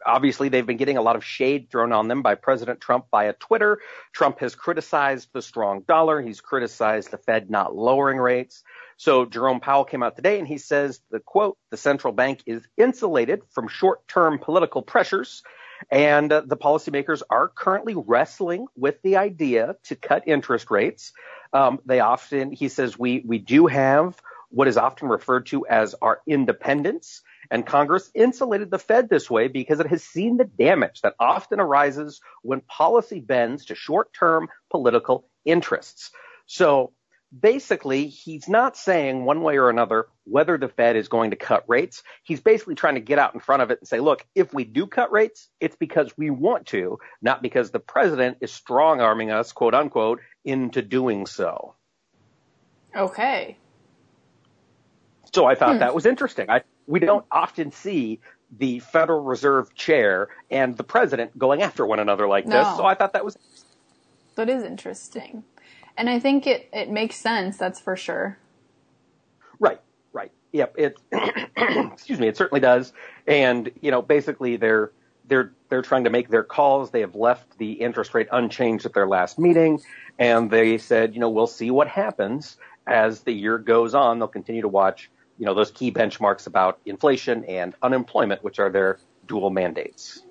obviously 0.06 0.50
they've 0.50 0.66
been 0.66 0.78
getting 0.78 0.98
a 0.98 1.02
lot 1.02 1.16
of 1.16 1.24
shade 1.24 1.70
thrown 1.70 1.92
on 1.92 2.08
them 2.08 2.22
by 2.22 2.36
President 2.36 2.82
Trump 2.82 3.06
via 3.12 3.34
Twitter. 3.34 3.80
Trump 4.14 4.40
has 4.40 4.56
criticized 4.56 5.30
the 5.34 5.42
strong 5.42 5.82
dollar. 5.82 6.22
He's 6.22 6.42
criticized 6.42 7.12
the 7.12 7.18
Fed 7.18 7.50
not 7.50 7.76
lowering 7.76 8.18
rates. 8.18 8.64
So 8.98 9.26
Jerome 9.26 9.60
Powell 9.60 9.86
came 9.86 10.04
out 10.04 10.16
today 10.16 10.40
and 10.40 10.48
he 10.48 10.58
says 10.58 11.02
the 11.10 11.20
quote, 11.20 11.58
the 11.70 11.78
central 11.78 12.14
bank 12.14 12.42
is 12.46 12.68
insulated 12.78 13.42
from 13.52 13.68
short-term 13.68 14.40
political 14.40 14.82
pressures 14.82 15.44
and 15.90 16.32
uh, 16.32 16.42
the 16.46 16.58
policymakers 16.58 17.22
are 17.30 17.48
currently 17.48 17.96
wrestling 17.96 18.68
with 18.76 19.02
the 19.02 19.18
idea 19.18 19.76
to 19.86 19.96
cut 19.96 20.28
interest 20.28 20.70
rates. 20.70 21.14
Um, 21.54 21.80
they 21.86 22.00
often, 22.00 22.52
he 22.52 22.68
says, 22.70 23.00
we, 23.00 23.24
we 23.26 23.40
do 23.40 23.68
have 23.68 24.22
what 24.50 24.68
is 24.68 24.78
often 24.78 25.08
referred 25.08 25.46
to 25.48 25.66
as 25.66 25.96
our 26.02 26.22
independence. 26.28 27.22
And 27.50 27.66
Congress 27.66 28.12
insulated 28.14 28.70
the 28.70 28.80
Fed 28.80 29.10
this 29.10 29.30
way 29.30 29.48
because 29.48 29.80
it 29.80 29.88
has 29.88 30.04
seen 30.04 30.38
the 30.38 30.46
damage 30.46 31.02
that 31.02 31.16
often 31.20 31.60
arises 31.60 32.22
when 32.42 32.62
policy 32.62 33.20
bends 33.20 33.66
to 33.66 33.76
short-term 33.76 34.50
political 34.70 35.28
interests. 35.46 36.12
So 36.46 36.94
basically, 37.38 38.08
he's 38.08 38.48
not 38.48 38.76
saying 38.76 39.24
one 39.24 39.42
way 39.42 39.58
or 39.58 39.70
another 39.70 40.08
whether 40.26 40.58
the 40.58 40.68
Fed 40.68 40.96
is 40.96 41.08
going 41.08 41.32
to 41.32 41.38
cut 41.38 41.64
rates. 41.68 42.04
He's 42.24 42.42
basically 42.42 42.76
trying 42.76 42.96
to 42.96 43.02
get 43.02 43.20
out 43.20 43.34
in 43.34 43.40
front 43.40 43.62
of 43.62 43.72
it 43.72 43.80
and 43.80 43.88
say, 43.88 44.00
look, 44.00 44.26
if 44.36 44.54
we 44.54 44.64
do 44.64 44.88
cut 44.88 45.12
rates, 45.12 45.50
it's 45.60 45.76
because 45.76 46.12
we 46.18 46.30
want 46.30 46.68
to, 46.68 47.00
not 47.22 47.42
because 47.42 47.72
the 47.72 47.80
president 47.80 48.38
is 48.42 48.52
strong 48.52 49.02
arming 49.02 49.32
us, 49.32 49.52
quote 49.52 49.74
unquote, 49.74 50.20
into 50.44 50.82
doing 50.82 51.26
so. 51.26 51.76
Okay. 52.96 53.58
So 55.34 55.46
I 55.46 55.56
thought 55.56 55.74
hmm. 55.74 55.80
that 55.80 55.96
was 55.96 56.06
interesting. 56.06 56.50
I, 56.50 56.64
we 56.88 57.00
don't 57.00 57.26
often 57.32 57.72
see 57.72 58.20
the 58.58 58.80
Federal 58.80 59.24
Reserve 59.24 59.74
chair 59.74 60.28
and 60.50 60.76
the 60.76 60.84
president 60.84 61.38
going 61.38 61.62
after 61.62 61.86
one 61.86 62.00
another 62.00 62.28
like 62.28 62.46
no. 62.46 62.58
this. 62.58 62.78
So 62.78 62.86
I 62.86 62.96
thought 62.96 63.14
that 63.14 63.24
was. 63.24 63.38
That 64.36 64.50
is 64.50 64.64
interesting. 64.64 65.44
And 65.98 66.10
I 66.10 66.20
think 66.20 66.48
it, 66.48 66.70
it 66.74 66.90
makes 66.90 67.16
sense, 67.16 67.58
that's 67.58 67.80
for 67.80 67.96
sure. 67.96 68.38
Right, 69.60 69.82
right. 70.14 70.32
Yep, 70.52 70.76
it, 70.78 70.98
excuse 71.94 72.20
me, 72.20 72.28
it 72.28 72.38
certainly 72.38 72.62
does. 72.62 72.94
And, 73.28 73.72
you 73.82 73.92
know, 73.92 74.02
basically 74.02 74.58
they're, 74.58 74.92
they're, 75.28 75.54
they're 75.70 75.82
trying 75.82 76.06
to 76.06 76.10
make 76.10 76.30
their 76.30 76.44
calls. 76.44 76.92
They 76.92 77.02
have 77.02 77.16
left 77.16 77.58
the 77.58 77.74
interest 77.74 78.14
rate 78.14 78.28
unchanged 78.32 78.86
at 78.86 78.94
their 78.94 79.08
last 79.08 79.40
meeting. 79.40 79.82
And 80.18 80.50
they 80.50 80.78
said, 80.78 81.14
you 81.14 81.20
know, 81.20 81.30
we'll 81.30 81.48
see 81.48 81.72
what 81.72 81.88
happens 81.88 82.58
as 82.88 83.22
the 83.22 83.32
year 83.32 83.58
goes 83.58 83.94
on. 83.94 84.20
They'll 84.20 84.28
continue 84.28 84.62
to 84.64 84.68
watch 84.68 85.10
you 85.42 85.48
know, 85.48 85.56
those 85.56 85.72
key 85.72 85.92
benchmarks 85.92 86.46
about 86.46 86.80
inflation 86.86 87.44
and 87.46 87.74
unemployment, 87.82 88.44
which 88.44 88.60
are 88.60 88.70
their 88.70 89.00
dual 89.28 89.50
mandates. 89.50 90.22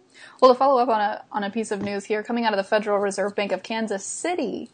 Well, 0.41 0.53
to 0.53 0.59
follow 0.59 0.81
up 0.81 0.89
on 0.89 1.01
a, 1.01 1.25
on 1.33 1.43
a 1.43 1.51
piece 1.51 1.73
of 1.73 1.83
news 1.83 2.05
here, 2.05 2.23
coming 2.23 2.45
out 2.45 2.53
of 2.53 2.59
the 2.59 2.63
Federal 2.65 3.01
Reserve 3.01 3.35
Bank 3.35 3.51
of 3.51 3.65
Kansas 3.65 4.05
City, 4.05 4.71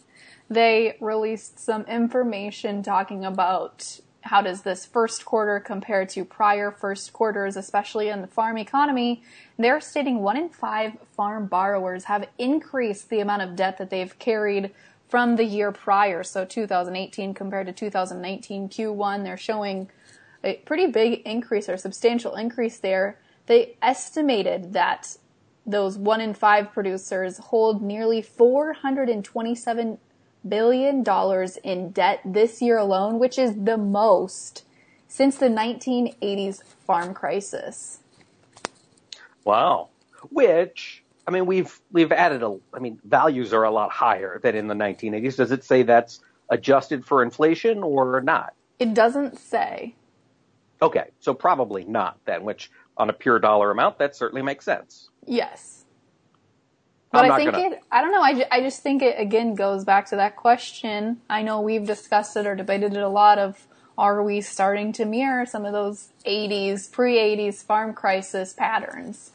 they 0.49 0.97
released 1.01 1.59
some 1.59 1.83
information 1.83 2.83
talking 2.83 3.25
about 3.25 4.01
how 4.27 4.41
does 4.41 4.63
this 4.63 4.85
first 4.85 5.25
quarter 5.25 5.61
compare 5.61 6.05
to 6.05 6.25
prior 6.25 6.71
first 6.71 7.13
quarters, 7.13 7.57
especially 7.57 8.09
in 8.09 8.21
the 8.21 8.27
farm 8.27 8.59
economy. 8.59 9.23
They're 9.59 9.81
stating 9.81 10.21
one 10.23 10.37
in 10.37 10.49
five 10.49 10.93
farm 11.17 11.47
borrowers 11.47 12.05
have 12.05 12.29
increased 12.39 13.09
the 13.09 13.21
amount 13.21 13.43
of 13.43 13.57
debt 13.57 13.79
that 13.79 13.91
they've 13.91 14.19
carried 14.19 14.73
from 15.09 15.37
the 15.37 15.45
year 15.45 15.71
prior. 15.71 16.25
So 16.25 16.45
2018 16.45 17.35
compared 17.35 17.67
to 17.69 17.73
2019 17.73 18.69
Q1, 18.69 19.23
they're 19.23 19.37
showing 19.37 19.89
a 20.43 20.55
pretty 20.55 20.87
big 20.87 21.23
increase 21.25 21.69
or 21.69 21.77
substantial 21.77 22.35
increase 22.35 22.79
there. 22.79 23.19
They 23.47 23.77
estimated 23.81 24.73
that 24.73 25.17
those 25.65 25.99
one 25.99 26.21
in 26.21 26.35
five 26.35 26.73
producers 26.73 27.39
hold 27.39 27.83
nearly 27.83 28.23
$427 28.23 29.99
billion 30.49 31.03
dollars 31.03 31.57
in 31.59 31.91
debt 31.91 32.21
this 32.25 32.61
year 32.63 32.79
alone, 32.79 33.19
which 33.19 33.39
is 33.39 33.55
the 33.65 33.77
most 33.77 34.65
since 35.09 35.37
the 35.37 35.49
1980s 35.49 36.63
farm 36.87 37.15
crisis. 37.15 38.01
Wow. 39.45 39.91
Which, 40.31 41.05
I 41.27 41.31
mean, 41.31 41.47
we've, 41.47 41.81
we've 41.93 42.13
added 42.13 42.43
a, 42.43 42.59
I 42.75 42.81
mean, 42.81 42.99
values 43.05 43.53
are 43.53 43.65
a 43.65 43.71
lot 43.71 43.91
higher 43.91 44.41
than 44.43 44.55
in 44.57 44.67
the 44.67 44.75
1980s. 44.75 45.37
Does 45.37 45.53
it 45.53 45.65
say 45.65 45.83
that's 45.83 46.21
adjusted 46.51 47.05
for 47.05 47.23
inflation 47.23 47.83
or 47.83 48.21
not? 48.21 48.55
It 48.79 48.95
doesn't 48.95 49.39
say. 49.39 49.95
Okay, 50.83 51.11
so 51.21 51.33
probably 51.33 51.85
not 51.85 52.19
then, 52.27 52.45
which 52.45 52.71
on 52.97 53.09
a 53.09 53.13
pure 53.13 53.39
dollar 53.39 53.71
amount, 53.71 53.99
that 53.99 54.15
certainly 54.17 54.43
makes 54.43 54.65
sense. 54.65 55.11
Yes. 55.27 55.76
But 57.17 57.31
I 57.31 57.37
think 57.37 57.53
gonna... 57.53 57.67
it, 57.71 57.81
I 57.91 58.03
don't 58.03 58.13
know, 58.13 58.23
I, 58.23 58.35
ju- 58.35 58.45
I 58.51 58.61
just 58.61 58.83
think 58.83 59.03
it 59.03 59.19
again 59.19 59.55
goes 59.55 59.85
back 59.85 60.11
to 60.11 60.17
that 60.17 60.37
question. 60.37 61.21
I 61.29 61.43
know 61.43 61.61
we've 61.61 61.87
discussed 61.87 62.37
it 62.37 62.47
or 62.47 62.55
debated 62.55 62.95
it 62.95 63.03
a 63.03 63.09
lot 63.09 63.39
of 63.39 63.67
are 63.99 64.23
we 64.23 64.41
starting 64.41 64.93
to 64.95 65.05
mirror 65.05 65.47
some 65.47 65.65
of 65.65 65.73
those 65.73 66.09
80s, 66.27 66.91
pre 66.91 67.17
80s 67.17 67.63
farm 67.63 67.95
crisis 67.95 68.53
patterns? 68.53 69.31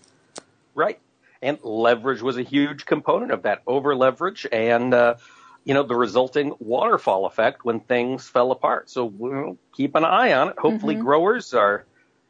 Right. 0.75 0.99
And 1.41 1.57
leverage 1.63 2.21
was 2.21 2.37
a 2.37 2.43
huge 2.43 2.85
component 2.85 3.31
of 3.31 3.43
that, 3.43 3.63
over 3.65 3.95
leverage 3.95 4.45
and, 4.51 4.93
uh, 4.93 5.15
you 5.63 5.73
know, 5.73 5.83
the 5.83 5.95
resulting 5.95 6.53
waterfall 6.59 7.25
effect 7.25 7.65
when 7.65 7.79
things 7.79 8.29
fell 8.29 8.51
apart. 8.51 8.89
So 8.89 9.05
we'll 9.05 9.57
keep 9.75 9.95
an 9.95 10.05
eye 10.05 10.33
on 10.33 10.49
it. 10.49 10.59
Hopefully 10.59 10.95
mm-hmm. 10.95 11.03
growers 11.03 11.53
are, 11.53 11.85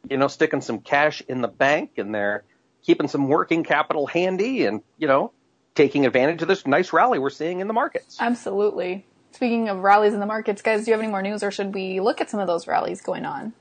you 0.10 0.17
know, 0.17 0.27
sticking 0.27 0.62
some 0.62 0.79
cash 0.79 1.22
in 1.27 1.41
the 1.41 1.48
bank 1.50 1.91
and 1.98 2.15
they're 2.15 2.43
keeping 2.84 3.10
some 3.10 3.27
working 3.27 3.63
capital 3.63 4.08
handy 4.08 4.65
and, 4.65 4.81
you 4.98 5.08
know, 5.08 5.34
taking 5.75 6.06
advantage 6.06 6.42
of 6.42 6.48
this 6.48 6.66
nice 6.68 6.94
rally 6.94 7.20
we're 7.20 7.30
seeing 7.30 7.60
in 7.60 7.68
the 7.68 7.74
markets. 7.74 8.18
Absolutely. 8.20 9.06
Speaking 9.32 9.70
of 9.70 9.80
rallies 9.80 10.13
in 10.13 10.20
the 10.20 10.25
markets, 10.25 10.62
guys, 10.62 10.84
do 10.84 10.92
you 10.92 10.94
have 10.94 11.01
any 11.01 11.10
more 11.10 11.22
news 11.22 11.44
or 11.44 11.51
should 11.51 11.74
we 11.74 12.00
look 12.00 12.20
at 12.22 12.30
some 12.30 12.40
of 12.40 12.48
those 12.48 12.68
rallies 12.68 13.01
going 13.01 13.25
on? 13.25 13.54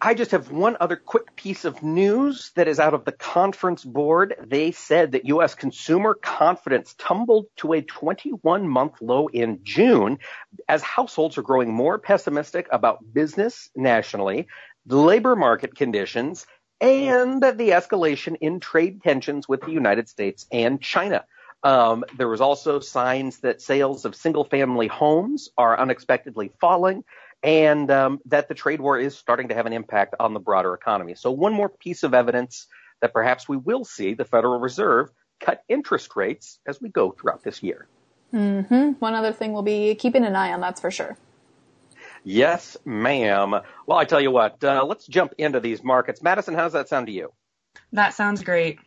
I 0.00 0.14
just 0.14 0.30
have 0.30 0.50
one 0.50 0.76
other 0.80 0.96
quick 0.96 1.36
piece 1.36 1.64
of 1.64 1.82
news 1.82 2.50
that 2.54 2.66
is 2.66 2.80
out 2.80 2.94
of 2.94 3.04
the 3.04 3.12
conference 3.12 3.84
board. 3.84 4.34
They 4.42 4.72
said 4.72 5.12
that 5.12 5.26
U.S. 5.26 5.54
consumer 5.54 6.14
confidence 6.14 6.94
tumbled 6.98 7.46
to 7.58 7.74
a 7.74 7.82
21 7.82 8.66
month 8.66 8.94
low 9.02 9.26
in 9.28 9.60
June 9.64 10.18
as 10.68 10.82
households 10.82 11.36
are 11.36 11.42
growing 11.42 11.72
more 11.72 11.98
pessimistic 11.98 12.68
about 12.72 13.12
business 13.12 13.68
nationally, 13.76 14.48
the 14.86 14.96
labor 14.96 15.36
market 15.36 15.74
conditions, 15.74 16.46
and 16.80 17.42
the 17.42 17.70
escalation 17.70 18.36
in 18.40 18.60
trade 18.60 19.02
tensions 19.02 19.48
with 19.48 19.62
the 19.62 19.72
United 19.72 20.08
States 20.08 20.46
and 20.52 20.80
China. 20.80 21.24
Um, 21.62 22.04
there 22.16 22.28
was 22.28 22.40
also 22.40 22.80
signs 22.80 23.38
that 23.38 23.62
sales 23.62 24.04
of 24.04 24.14
single 24.14 24.44
family 24.44 24.86
homes 24.86 25.48
are 25.56 25.78
unexpectedly 25.78 26.52
falling 26.60 27.02
and 27.42 27.90
um, 27.90 28.20
that 28.26 28.48
the 28.48 28.54
trade 28.54 28.80
war 28.80 28.98
is 28.98 29.16
starting 29.16 29.48
to 29.48 29.54
have 29.54 29.66
an 29.66 29.72
impact 29.72 30.14
on 30.20 30.34
the 30.34 30.40
broader 30.40 30.74
economy. 30.74 31.14
So 31.14 31.30
one 31.30 31.52
more 31.52 31.68
piece 31.68 32.02
of 32.02 32.14
evidence 32.14 32.66
that 33.00 33.12
perhaps 33.12 33.48
we 33.48 33.56
will 33.56 33.84
see 33.84 34.14
the 34.14 34.24
Federal 34.24 34.58
Reserve 34.58 35.10
cut 35.40 35.62
interest 35.68 36.16
rates 36.16 36.58
as 36.66 36.80
we 36.80 36.88
go 36.88 37.10
throughout 37.10 37.42
this 37.42 37.62
year. 37.62 37.86
Mm-hmm. 38.32 38.92
One 38.98 39.14
other 39.14 39.32
thing 39.32 39.52
we'll 39.52 39.62
be 39.62 39.94
keeping 39.94 40.24
an 40.24 40.34
eye 40.34 40.52
on, 40.52 40.60
that's 40.60 40.80
for 40.80 40.90
sure. 40.90 41.16
Yes, 42.28 42.76
ma'am. 42.84 43.54
Well, 43.86 43.98
I 43.98 44.04
tell 44.04 44.20
you 44.20 44.32
what, 44.32 44.62
uh, 44.64 44.84
let's 44.84 45.06
jump 45.06 45.34
into 45.38 45.60
these 45.60 45.84
markets. 45.84 46.20
Madison, 46.20 46.54
how's 46.54 46.72
that 46.72 46.88
sound 46.88 47.06
to 47.06 47.12
you? 47.12 47.32
That 47.92 48.14
sounds 48.14 48.42
great. 48.42 48.80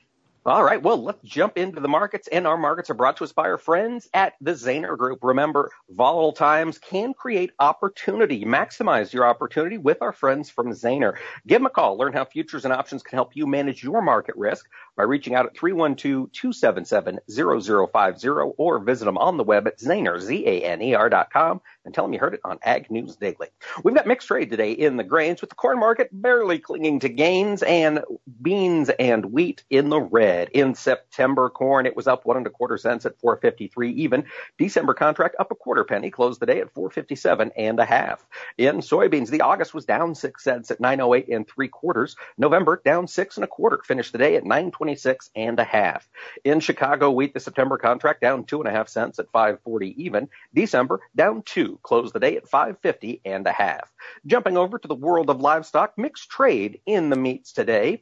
All 0.45 0.61
right, 0.61 0.81
well, 0.81 1.01
let's 1.01 1.21
jump 1.23 1.57
into 1.57 1.79
the 1.79 1.87
markets, 1.87 2.27
and 2.29 2.45
our 2.45 2.57
markets 2.57 2.89
are 2.89 2.95
brought 2.95 3.15
to 3.17 3.23
us 3.23 3.31
by 3.31 3.43
our 3.43 3.57
friends 3.57 4.09
at 4.13 4.33
the 4.41 4.51
Zaner 4.51 4.97
Group. 4.97 5.19
Remember, 5.21 5.71
volatile 5.89 6.33
times 6.33 6.79
can 6.79 7.13
create 7.13 7.51
opportunity. 7.59 8.43
Maximize 8.43 9.13
your 9.13 9.25
opportunity 9.25 9.77
with 9.77 10.01
our 10.01 10.11
friends 10.11 10.49
from 10.49 10.73
Zaner. 10.73 11.13
Give 11.47 11.59
them 11.59 11.65
a 11.65 11.69
call. 11.69 11.97
Learn 11.97 12.11
how 12.11 12.25
futures 12.25 12.65
and 12.65 12.73
options 12.73 13.03
can 13.03 13.15
help 13.15 13.37
you 13.37 13.47
manage 13.47 13.83
your 13.83 14.01
market 14.01 14.35
risk 14.35 14.65
by 14.99 15.05
reaching 15.05 15.33
out 15.33 15.45
at 15.45 15.55
312-277-0050 15.55 18.53
or 18.57 18.79
visit 18.79 19.05
them 19.05 19.17
on 19.17 19.37
the 19.37 19.45
web 19.45 19.65
at 19.65 19.79
Zaner, 19.79 20.19
Z-A-N-E-R 20.19 21.09
dot 21.09 21.31
com 21.31 21.61
and 21.89 21.95
tell 21.95 22.03
them 22.03 22.13
you 22.13 22.19
heard 22.19 22.35
it 22.35 22.41
on 22.43 22.59
Ag 22.61 22.91
News 22.91 23.15
Daily. 23.15 23.47
We've 23.81 23.95
got 23.95 24.05
mixed 24.05 24.27
trade 24.27 24.51
today 24.51 24.73
in 24.73 24.97
the 24.97 25.03
grains 25.03 25.41
with 25.41 25.49
the 25.49 25.55
corn 25.55 25.79
market 25.79 26.09
barely 26.11 26.59
clinging 26.59 26.99
to 26.99 27.09
gains 27.09 27.63
and 27.63 28.01
beans 28.41 28.91
and 28.99 29.25
wheat 29.27 29.63
in 29.71 29.89
the 29.89 29.99
red. 29.99 30.49
In 30.49 30.75
September, 30.75 31.49
corn, 31.49 31.85
it 31.85 31.95
was 31.95 32.05
up 32.05 32.25
one 32.25 32.37
and 32.37 32.45
a 32.45 32.51
quarter 32.51 32.77
cents 32.77 33.05
at 33.05 33.19
453 33.21 33.91
even. 33.93 34.25
December 34.57 34.93
contract 34.93 35.37
up 35.39 35.49
a 35.49 35.55
quarter 35.55 35.83
penny, 35.83 36.11
closed 36.11 36.41
the 36.41 36.45
day 36.45 36.59
at 36.59 36.73
457 36.73 37.51
and 37.57 37.79
a 37.79 37.85
half. 37.85 38.27
In 38.57 38.81
soybeans, 38.81 39.29
the 39.29 39.41
August 39.41 39.73
was 39.73 39.85
down 39.85 40.13
six 40.13 40.43
cents 40.43 40.69
at 40.69 40.79
908 40.79 41.29
and 41.29 41.47
three 41.47 41.69
quarters. 41.69 42.17
November 42.37 42.81
down 42.85 43.07
six 43.07 43.37
and 43.37 43.45
a 43.45 43.47
quarter, 43.47 43.81
finished 43.83 44.11
the 44.11 44.19
day 44.19 44.35
at 44.35 44.45
926 44.89 45.29
and 45.35 45.59
a 45.59 45.63
half. 45.63 46.07
In 46.43 46.59
Chicago 46.59 47.11
wheat, 47.11 47.33
the 47.33 47.39
September 47.39 47.77
contract 47.77 48.21
down 48.21 48.43
two 48.43 48.59
and 48.59 48.67
a 48.67 48.71
half 48.71 48.89
cents 48.89 49.19
at 49.19 49.29
540 49.31 50.01
even. 50.01 50.27
December 50.53 51.01
down 51.15 51.43
two 51.43 51.79
closed 51.83 52.13
the 52.13 52.19
day 52.19 52.37
at 52.37 52.47
550 52.47 53.21
and 53.25 53.45
a 53.47 53.51
half. 53.51 53.91
Jumping 54.25 54.57
over 54.57 54.79
to 54.79 54.87
the 54.87 54.95
world 54.95 55.29
of 55.29 55.41
livestock, 55.41 55.97
mixed 55.97 56.29
trade 56.29 56.81
in 56.85 57.09
the 57.09 57.15
meats 57.15 57.51
today. 57.53 58.01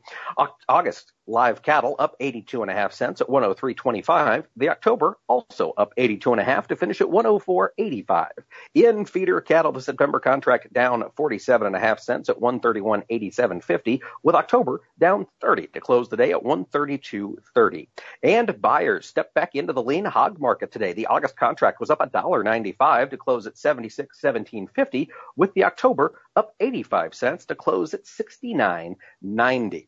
August 0.69 1.11
live 1.27 1.61
cattle 1.61 1.95
up 1.99 2.15
82 2.19 2.61
and 2.61 2.71
a 2.71 2.73
half 2.73 2.93
cents 2.93 3.21
at 3.21 3.27
103.25. 3.27 4.45
The 4.55 4.69
October 4.69 5.17
also 5.27 5.73
up 5.77 5.93
82 5.97 6.31
and 6.31 6.41
a 6.41 6.43
half 6.43 6.67
to 6.69 6.75
finish 6.75 7.01
at 7.01 7.07
104.85. 7.07 8.29
In 8.73 9.05
feeder 9.05 9.41
cattle, 9.41 9.71
the 9.71 9.81
September 9.81 10.19
contract 10.19 10.71
down 10.73 11.03
47 11.15 11.67
and 11.67 11.75
a 11.75 11.79
half 11.79 11.99
cents 11.99 12.29
at 12.29 12.39
131.87.50 12.39 13.99
with 14.23 14.35
October 14.35 14.81
down 14.99 15.27
30 15.41 15.67
to 15.67 15.81
close 15.81 16.09
the 16.09 16.17
day 16.17 16.31
at 16.31 16.43
132.30. 16.43 17.87
And 18.23 18.61
buyers 18.61 19.05
step 19.05 19.33
back 19.33 19.55
into 19.55 19.73
the 19.73 19.83
lean 19.83 20.05
hog 20.05 20.39
market 20.39 20.71
today. 20.71 20.93
The 20.93 21.07
August 21.07 21.35
contract 21.35 21.79
was 21.79 21.89
up 21.89 21.99
$1.95 21.99 23.09
to 23.09 23.17
close 23.17 23.45
at 23.47 23.55
76.17.50 23.55 25.09
with 25.35 25.53
the 25.53 25.65
October 25.65 26.19
up 26.37 26.53
85 26.59 27.15
cents 27.15 27.45
to 27.47 27.55
close 27.55 27.93
at 27.95 28.05
69.90. 28.05 29.87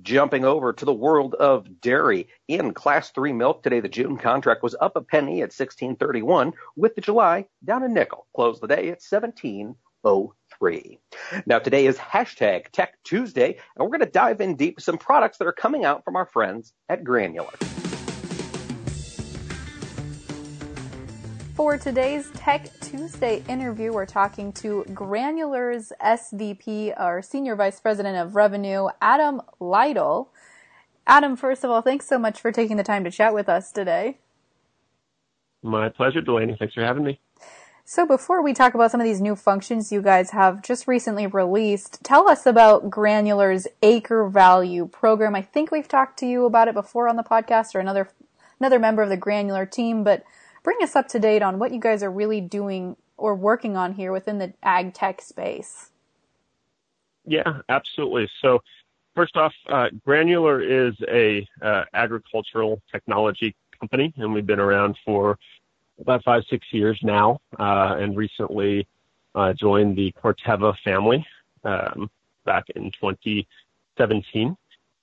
Jumping 0.00 0.44
over 0.44 0.72
to 0.72 0.84
the 0.84 0.92
world 0.94 1.34
of 1.34 1.80
dairy 1.80 2.28
in 2.46 2.72
class 2.72 3.10
3 3.10 3.32
milk 3.32 3.62
today 3.62 3.80
the 3.80 3.88
June 3.88 4.16
contract 4.16 4.62
was 4.62 4.76
up 4.80 4.94
a 4.96 5.02
penny 5.02 5.42
at 5.42 5.50
16.31 5.50 6.52
with 6.76 6.94
the 6.94 7.00
July 7.00 7.46
down 7.64 7.82
a 7.82 7.88
nickel. 7.88 8.28
Closed 8.34 8.62
the 8.62 8.68
day 8.68 8.90
at 8.90 9.00
17.03. 9.00 10.98
Now 11.46 11.58
today 11.58 11.86
is 11.86 11.98
hashtag 11.98 12.68
Tech 12.70 12.94
Tuesday 13.02 13.58
and 13.76 13.84
we're 13.84 13.98
going 13.98 14.00
to 14.00 14.06
dive 14.06 14.40
in 14.40 14.54
deep 14.54 14.80
some 14.80 14.98
products 14.98 15.38
that 15.38 15.48
are 15.48 15.52
coming 15.52 15.84
out 15.84 16.04
from 16.04 16.14
our 16.14 16.26
friends 16.26 16.72
at 16.88 17.02
Granular. 17.02 17.77
For 21.58 21.76
today's 21.76 22.30
Tech 22.36 22.70
Tuesday 22.80 23.42
interview, 23.48 23.92
we're 23.92 24.06
talking 24.06 24.52
to 24.52 24.84
Granular's 24.90 25.92
SVP, 26.00 26.94
our 26.96 27.20
Senior 27.20 27.56
Vice 27.56 27.80
President 27.80 28.16
of 28.16 28.36
Revenue, 28.36 28.86
Adam 29.02 29.42
Lytle. 29.58 30.30
Adam, 31.04 31.34
first 31.34 31.64
of 31.64 31.70
all, 31.72 31.82
thanks 31.82 32.06
so 32.06 32.16
much 32.16 32.40
for 32.40 32.52
taking 32.52 32.76
the 32.76 32.84
time 32.84 33.02
to 33.02 33.10
chat 33.10 33.34
with 33.34 33.48
us 33.48 33.72
today. 33.72 34.18
My 35.60 35.88
pleasure, 35.88 36.20
Delaney. 36.20 36.54
Thanks 36.56 36.74
for 36.74 36.84
having 36.84 37.02
me. 37.02 37.18
So 37.84 38.06
before 38.06 38.40
we 38.40 38.54
talk 38.54 38.74
about 38.74 38.92
some 38.92 39.00
of 39.00 39.04
these 39.04 39.20
new 39.20 39.34
functions 39.34 39.90
you 39.90 40.00
guys 40.00 40.30
have 40.30 40.62
just 40.62 40.86
recently 40.86 41.26
released, 41.26 42.04
tell 42.04 42.28
us 42.28 42.46
about 42.46 42.88
Granular's 42.88 43.66
Acre 43.82 44.28
Value 44.28 44.86
program. 44.86 45.34
I 45.34 45.42
think 45.42 45.72
we've 45.72 45.88
talked 45.88 46.20
to 46.20 46.26
you 46.26 46.44
about 46.44 46.68
it 46.68 46.74
before 46.74 47.08
on 47.08 47.16
the 47.16 47.24
podcast 47.24 47.74
or 47.74 47.80
another 47.80 48.10
another 48.60 48.78
member 48.78 49.02
of 49.02 49.08
the 49.08 49.16
Granular 49.16 49.66
team, 49.66 50.04
but 50.04 50.22
bring 50.68 50.82
us 50.82 50.94
up 50.94 51.08
to 51.08 51.18
date 51.18 51.40
on 51.40 51.58
what 51.58 51.72
you 51.72 51.80
guys 51.80 52.02
are 52.02 52.10
really 52.10 52.42
doing 52.42 52.94
or 53.16 53.34
working 53.34 53.74
on 53.74 53.94
here 53.94 54.12
within 54.12 54.36
the 54.36 54.52
ag 54.62 54.92
tech 54.92 55.22
space. 55.22 55.88
Yeah, 57.24 57.60
absolutely. 57.70 58.28
So, 58.42 58.58
first 59.14 59.34
off, 59.38 59.54
uh, 59.70 59.86
Granular 60.04 60.60
is 60.60 60.94
a 61.10 61.48
uh, 61.62 61.84
agricultural 61.94 62.82
technology 62.92 63.56
company, 63.80 64.12
and 64.18 64.34
we've 64.34 64.44
been 64.44 64.60
around 64.60 64.98
for 65.06 65.38
about 66.02 66.22
five, 66.22 66.42
six 66.50 66.66
years 66.70 66.98
now, 67.02 67.40
uh, 67.58 67.96
and 67.98 68.14
recently 68.14 68.86
uh, 69.34 69.54
joined 69.54 69.96
the 69.96 70.12
Corteva 70.22 70.74
family 70.84 71.26
um, 71.64 72.10
back 72.44 72.64
in 72.76 72.90
2017. 73.00 74.54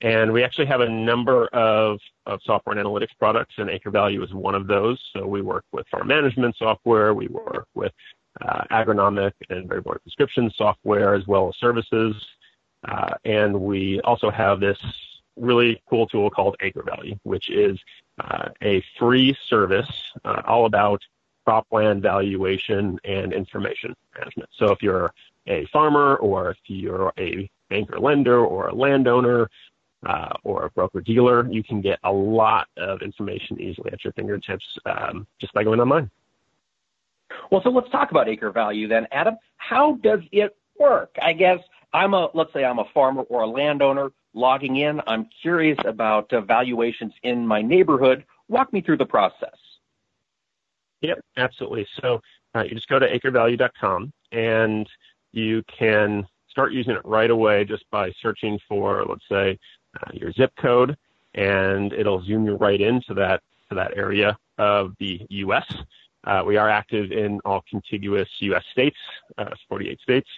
And 0.06 0.32
we 0.32 0.44
actually 0.44 0.68
have 0.68 0.82
a 0.82 0.88
number 0.88 1.48
of, 1.48 2.00
of 2.28 2.40
software 2.46 2.78
and 2.78 2.88
analytics 2.88 3.18
products, 3.18 3.56
and 3.58 3.72
Acre 3.72 3.90
Value 3.90 4.22
is 4.22 4.32
one 4.36 4.54
of 4.54 4.68
those. 4.68 5.02
So 5.14 5.26
we 5.26 5.42
work 5.42 5.66
with 5.72 5.88
farm 5.88 6.10
management 6.10 6.56
software, 6.58 7.16
we 7.16 7.28
work 7.28 7.68
with 7.74 7.92
uh, 8.40 8.66
agronomic 8.70 9.32
and 9.50 9.68
variable 9.68 9.96
prescription 10.04 10.52
software 10.56 11.16
as 11.16 11.26
well 11.26 11.50
as 11.50 11.56
services. 11.56 12.16
Uh, 12.88 13.16
and 13.26 13.60
we 13.60 14.00
also 14.02 14.30
have 14.30 14.60
this 14.60 14.78
really 15.38 15.82
cool 15.90 16.06
tool 16.06 16.30
called 16.30 16.56
Acre 16.60 16.84
Value, 16.84 17.16
which 17.24 17.50
is 17.50 17.80
uh, 18.20 18.50
a 18.62 18.84
free 19.00 19.36
service 19.50 19.90
uh, 20.24 20.44
all 20.46 20.68
about 20.68 21.02
cropland 21.48 22.04
valuation 22.04 23.00
and 23.06 23.34
information 23.34 23.96
management. 24.16 24.50
So 24.56 24.72
if 24.72 24.84
you're 24.84 25.12
a 25.48 25.66
farmer 25.74 26.18
or 26.18 26.52
if 26.52 26.58
you're 26.68 27.12
a 27.18 27.50
banker 27.72 28.00
lender 28.00 28.46
or 28.46 28.68
a 28.68 28.76
landowner 28.76 29.50
uh, 30.06 30.34
or 30.44 30.66
a 30.66 30.70
broker 30.72 31.02
dealer, 31.02 31.48
you 31.50 31.64
can 31.64 31.82
get 31.82 32.00
a 32.04 32.12
lot 32.12 32.68
of 32.78 33.02
information 33.02 33.60
easily 33.60 33.92
at 33.92 34.04
your 34.04 34.14
fingertips 34.14 34.66
um, 34.86 35.26
just 35.40 35.54
by 35.54 35.64
going 35.64 35.80
online. 35.80 36.10
Well, 37.52 37.62
so 37.64 37.70
let's 37.70 37.90
talk 37.90 38.12
about 38.12 38.30
acre 38.30 38.52
value 38.52 38.88
then, 38.88 39.08
Adam. 39.12 39.36
How 39.58 39.98
does 40.04 40.20
it 40.32 40.56
work? 40.80 41.16
I 41.22 41.34
guess 41.34 41.60
I'm 41.94 42.14
a 42.14 42.30
let's 42.34 42.54
say 42.54 42.64
I'm 42.64 42.80
a 42.80 42.86
farmer 42.94 43.24
or 43.24 43.42
a 43.42 43.48
landowner 43.48 44.12
logging 44.34 44.78
in. 44.78 45.02
I'm 45.08 45.28
curious 45.42 45.78
about 45.86 46.32
uh, 46.34 46.42
valuations 46.42 47.14
in 47.24 47.46
my 47.48 47.62
neighborhood. 47.62 48.26
Walk 48.48 48.72
me 48.74 48.82
through 48.82 48.98
the 48.98 49.06
process. 49.06 49.56
Yep, 51.02 51.20
absolutely. 51.38 51.88
So 52.02 52.22
uh, 52.56 52.64
you 52.64 52.76
just 52.76 52.88
go 52.88 53.00
to 53.00 53.08
acrevalue.com 53.08 54.12
and 54.32 54.88
you 55.32 55.64
can 55.78 56.28
start 56.50 56.74
using 56.74 56.96
it 56.96 57.02
right 57.04 57.30
away 57.30 57.66
just 57.66 57.84
by 57.92 58.12
searching 58.22 58.58
for, 58.68 59.06
let's 59.08 59.28
say, 59.30 59.58
uh, 60.02 60.12
your 60.14 60.32
zip 60.32 60.54
code, 60.58 60.98
and 61.34 61.94
it'll 61.94 62.24
zoom 62.24 62.46
you 62.46 62.56
right 62.56 62.82
into 62.82 63.14
that 63.14 63.42
to 63.70 63.76
that 63.76 63.96
area 63.96 64.38
of 64.58 64.94
the 65.00 65.26
U.S. 65.30 65.66
Uh, 66.24 66.44
we 66.46 66.58
are 66.58 66.70
active 66.70 67.12
in 67.12 67.40
all 67.46 67.64
contiguous 67.70 68.30
U.S. 68.40 68.64
states, 68.72 68.98
uh, 69.38 69.52
48 69.70 70.00
states, 70.02 70.30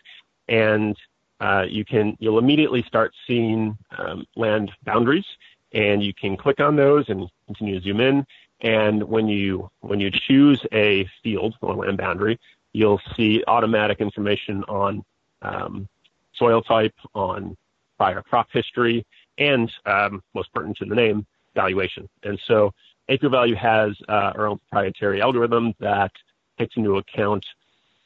and 0.47 0.97
uh, 1.39 1.65
you 1.67 1.85
can 1.85 2.17
you'll 2.19 2.39
immediately 2.39 2.83
start 2.83 3.13
seeing 3.25 3.77
um, 3.97 4.25
land 4.35 4.71
boundaries, 4.83 5.25
and 5.73 6.03
you 6.03 6.13
can 6.13 6.35
click 6.35 6.59
on 6.59 6.75
those 6.75 7.07
and 7.09 7.29
continue 7.45 7.79
to 7.79 7.83
zoom 7.83 8.01
in. 8.01 8.25
And 8.61 9.03
when 9.03 9.27
you 9.27 9.69
when 9.81 9.99
you 9.99 10.09
choose 10.11 10.65
a 10.73 11.07
field 11.23 11.55
or 11.61 11.75
land 11.75 11.97
boundary, 11.97 12.39
you'll 12.73 13.01
see 13.15 13.43
automatic 13.47 14.01
information 14.01 14.63
on 14.63 15.03
um, 15.41 15.87
soil 16.33 16.61
type, 16.61 16.95
on 17.13 17.55
prior 17.97 18.21
crop 18.21 18.47
history, 18.51 19.05
and 19.37 19.71
um, 19.85 20.23
most 20.33 20.53
pertinent 20.53 20.77
to 20.77 20.85
the 20.85 20.95
name, 20.95 21.25
valuation. 21.55 22.07
And 22.23 22.39
so 22.45 22.73
Acre 23.09 23.29
Value 23.29 23.55
has 23.55 23.95
uh, 24.07 24.31
our 24.35 24.47
own 24.47 24.59
proprietary 24.59 25.21
algorithm 25.21 25.73
that 25.79 26.11
takes 26.57 26.75
into 26.75 26.97
account 26.97 27.45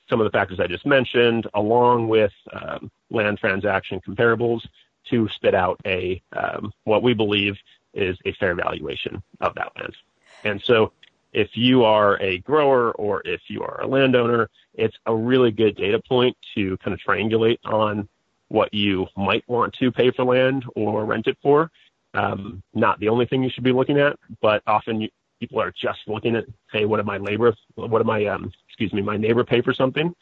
some 0.09 0.19
of 0.19 0.25
the 0.25 0.31
factors 0.31 0.59
I 0.59 0.67
just 0.67 0.85
mentioned, 0.85 1.47
along 1.53 2.09
with 2.09 2.33
um, 2.51 2.91
land 3.09 3.37
transaction 3.37 4.01
comparables 4.05 4.61
to 5.09 5.27
spit 5.29 5.55
out 5.55 5.79
a 5.85 6.21
um, 6.33 6.73
what 6.83 7.01
we 7.01 7.13
believe 7.13 7.57
is 7.93 8.17
a 8.25 8.33
fair 8.33 8.55
valuation 8.55 9.23
of 9.39 9.55
that 9.55 9.71
land. 9.77 9.95
And 10.43 10.61
so 10.61 10.91
if 11.33 11.55
you 11.55 11.83
are 11.83 12.21
a 12.21 12.39
grower 12.39 12.91
or 12.91 13.21
if 13.25 13.41
you 13.47 13.63
are 13.63 13.81
a 13.81 13.87
landowner, 13.87 14.49
it's 14.73 14.97
a 15.05 15.15
really 15.15 15.51
good 15.51 15.75
data 15.75 15.99
point 16.07 16.35
to 16.55 16.77
kind 16.77 16.93
of 16.93 16.99
triangulate 16.99 17.59
on 17.65 18.07
what 18.51 18.73
you 18.73 19.07
might 19.15 19.47
want 19.47 19.73
to 19.73 19.91
pay 19.91 20.11
for 20.11 20.25
land 20.25 20.65
or 20.75 21.05
rent 21.05 21.27
it 21.27 21.37
for. 21.41 21.71
Um, 22.13 22.61
not 22.73 22.99
the 22.99 23.07
only 23.07 23.25
thing 23.25 23.41
you 23.43 23.49
should 23.49 23.63
be 23.63 23.71
looking 23.71 23.97
at, 23.97 24.19
but 24.41 24.61
often 24.67 24.99
you, 25.01 25.09
people 25.39 25.61
are 25.61 25.71
just 25.71 25.99
looking 26.07 26.35
at, 26.35 26.45
hey, 26.71 26.83
what 26.85 26.97
did 26.97 27.05
my 27.05 27.17
labor, 27.17 27.55
what 27.75 27.99
did 27.99 28.07
my, 28.07 28.25
um, 28.25 28.51
excuse 28.67 28.91
me, 28.91 29.01
my 29.01 29.15
neighbor 29.15 29.45
pay 29.45 29.61
for 29.61 29.73
something, 29.73 30.13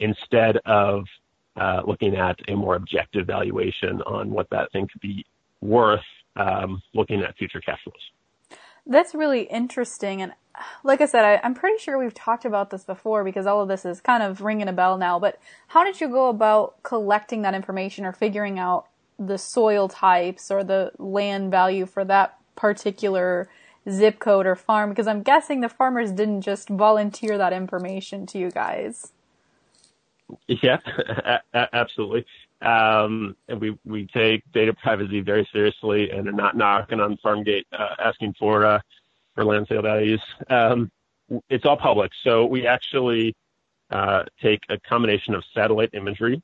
instead 0.00 0.58
of 0.66 1.04
uh, 1.56 1.80
looking 1.86 2.14
at 2.14 2.38
a 2.48 2.54
more 2.54 2.76
objective 2.76 3.26
valuation 3.26 4.02
on 4.02 4.30
what 4.30 4.48
that 4.50 4.70
thing 4.70 4.86
could 4.86 5.00
be 5.00 5.24
worth, 5.62 6.04
um, 6.36 6.82
looking 6.94 7.22
at 7.22 7.36
future 7.36 7.60
cash 7.60 7.80
flows. 7.82 8.17
That's 8.88 9.14
really 9.14 9.42
interesting. 9.42 10.22
And 10.22 10.32
like 10.82 11.00
I 11.00 11.06
said, 11.06 11.24
I, 11.24 11.46
am 11.46 11.54
pretty 11.54 11.78
sure 11.78 11.98
we've 11.98 12.14
talked 12.14 12.44
about 12.44 12.70
this 12.70 12.84
before 12.84 13.22
because 13.22 13.46
all 13.46 13.60
of 13.60 13.68
this 13.68 13.84
is 13.84 14.00
kind 14.00 14.22
of 14.22 14.40
ringing 14.40 14.66
a 14.66 14.72
bell 14.72 14.96
now. 14.96 15.18
But 15.18 15.38
how 15.68 15.84
did 15.84 16.00
you 16.00 16.08
go 16.08 16.28
about 16.28 16.82
collecting 16.82 17.42
that 17.42 17.54
information 17.54 18.04
or 18.04 18.12
figuring 18.12 18.58
out 18.58 18.86
the 19.18 19.36
soil 19.38 19.88
types 19.88 20.50
or 20.50 20.64
the 20.64 20.92
land 20.98 21.50
value 21.50 21.86
for 21.86 22.04
that 22.06 22.38
particular 22.56 23.48
zip 23.88 24.18
code 24.18 24.46
or 24.46 24.56
farm? 24.56 24.88
Because 24.90 25.06
I'm 25.06 25.22
guessing 25.22 25.60
the 25.60 25.68
farmers 25.68 26.10
didn't 26.10 26.40
just 26.40 26.68
volunteer 26.68 27.38
that 27.38 27.52
information 27.52 28.26
to 28.26 28.38
you 28.38 28.50
guys. 28.50 29.12
Yeah, 30.46 30.78
absolutely. 31.54 32.26
Um, 32.60 33.36
and 33.48 33.60
we, 33.60 33.78
we 33.84 34.06
take 34.06 34.42
data 34.52 34.72
privacy 34.74 35.20
very 35.20 35.48
seriously 35.52 36.10
and 36.10 36.26
are 36.26 36.32
not 36.32 36.56
knocking 36.56 37.00
on 37.00 37.12
the 37.12 37.16
farm 37.18 37.44
gate 37.44 37.66
uh, 37.72 37.94
asking 37.98 38.34
for 38.38 38.64
uh, 38.64 38.80
for 39.34 39.44
land 39.44 39.66
sale 39.68 39.82
values. 39.82 40.20
Um, 40.50 40.90
it's 41.48 41.64
all 41.64 41.76
public, 41.76 42.10
so 42.24 42.46
we 42.46 42.66
actually 42.66 43.36
uh, 43.90 44.24
take 44.42 44.62
a 44.70 44.78
combination 44.78 45.34
of 45.34 45.44
satellite 45.54 45.90
imagery. 45.92 46.42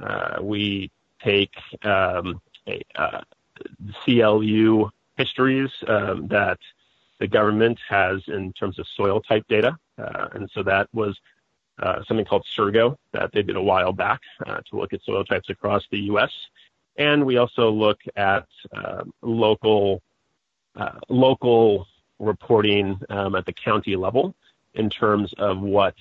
Uh, 0.00 0.36
we 0.40 0.90
take 1.24 1.52
um, 1.82 2.40
a, 2.68 2.82
uh, 2.94 3.22
CLU 4.04 4.90
histories 5.16 5.70
um, 5.88 6.28
that 6.28 6.58
the 7.18 7.26
government 7.26 7.78
has 7.88 8.22
in 8.28 8.52
terms 8.52 8.78
of 8.78 8.86
soil 8.96 9.20
type 9.20 9.44
data, 9.48 9.76
uh, 9.98 10.28
and 10.34 10.48
so 10.54 10.62
that 10.62 10.88
was 10.94 11.18
something 12.06 12.24
called 12.24 12.44
SSURGO 12.56 12.96
that 13.12 13.32
they 13.32 13.42
did 13.42 13.56
a 13.56 13.62
while 13.62 13.92
back 13.92 14.20
uh, 14.46 14.60
to 14.68 14.76
look 14.76 14.92
at 14.92 15.02
soil 15.02 15.24
types 15.24 15.50
across 15.50 15.84
the 15.90 15.98
U.S. 16.00 16.30
And 16.96 17.24
we 17.24 17.36
also 17.36 17.70
look 17.70 18.00
at 18.16 18.46
uh, 18.76 19.04
local 19.22 20.02
uh, 20.76 20.98
local 21.08 21.86
reporting 22.18 23.00
um, 23.10 23.34
at 23.34 23.46
the 23.46 23.52
county 23.52 23.96
level 23.96 24.34
in 24.74 24.90
terms 24.90 25.32
of 25.38 25.60
what 25.60 25.94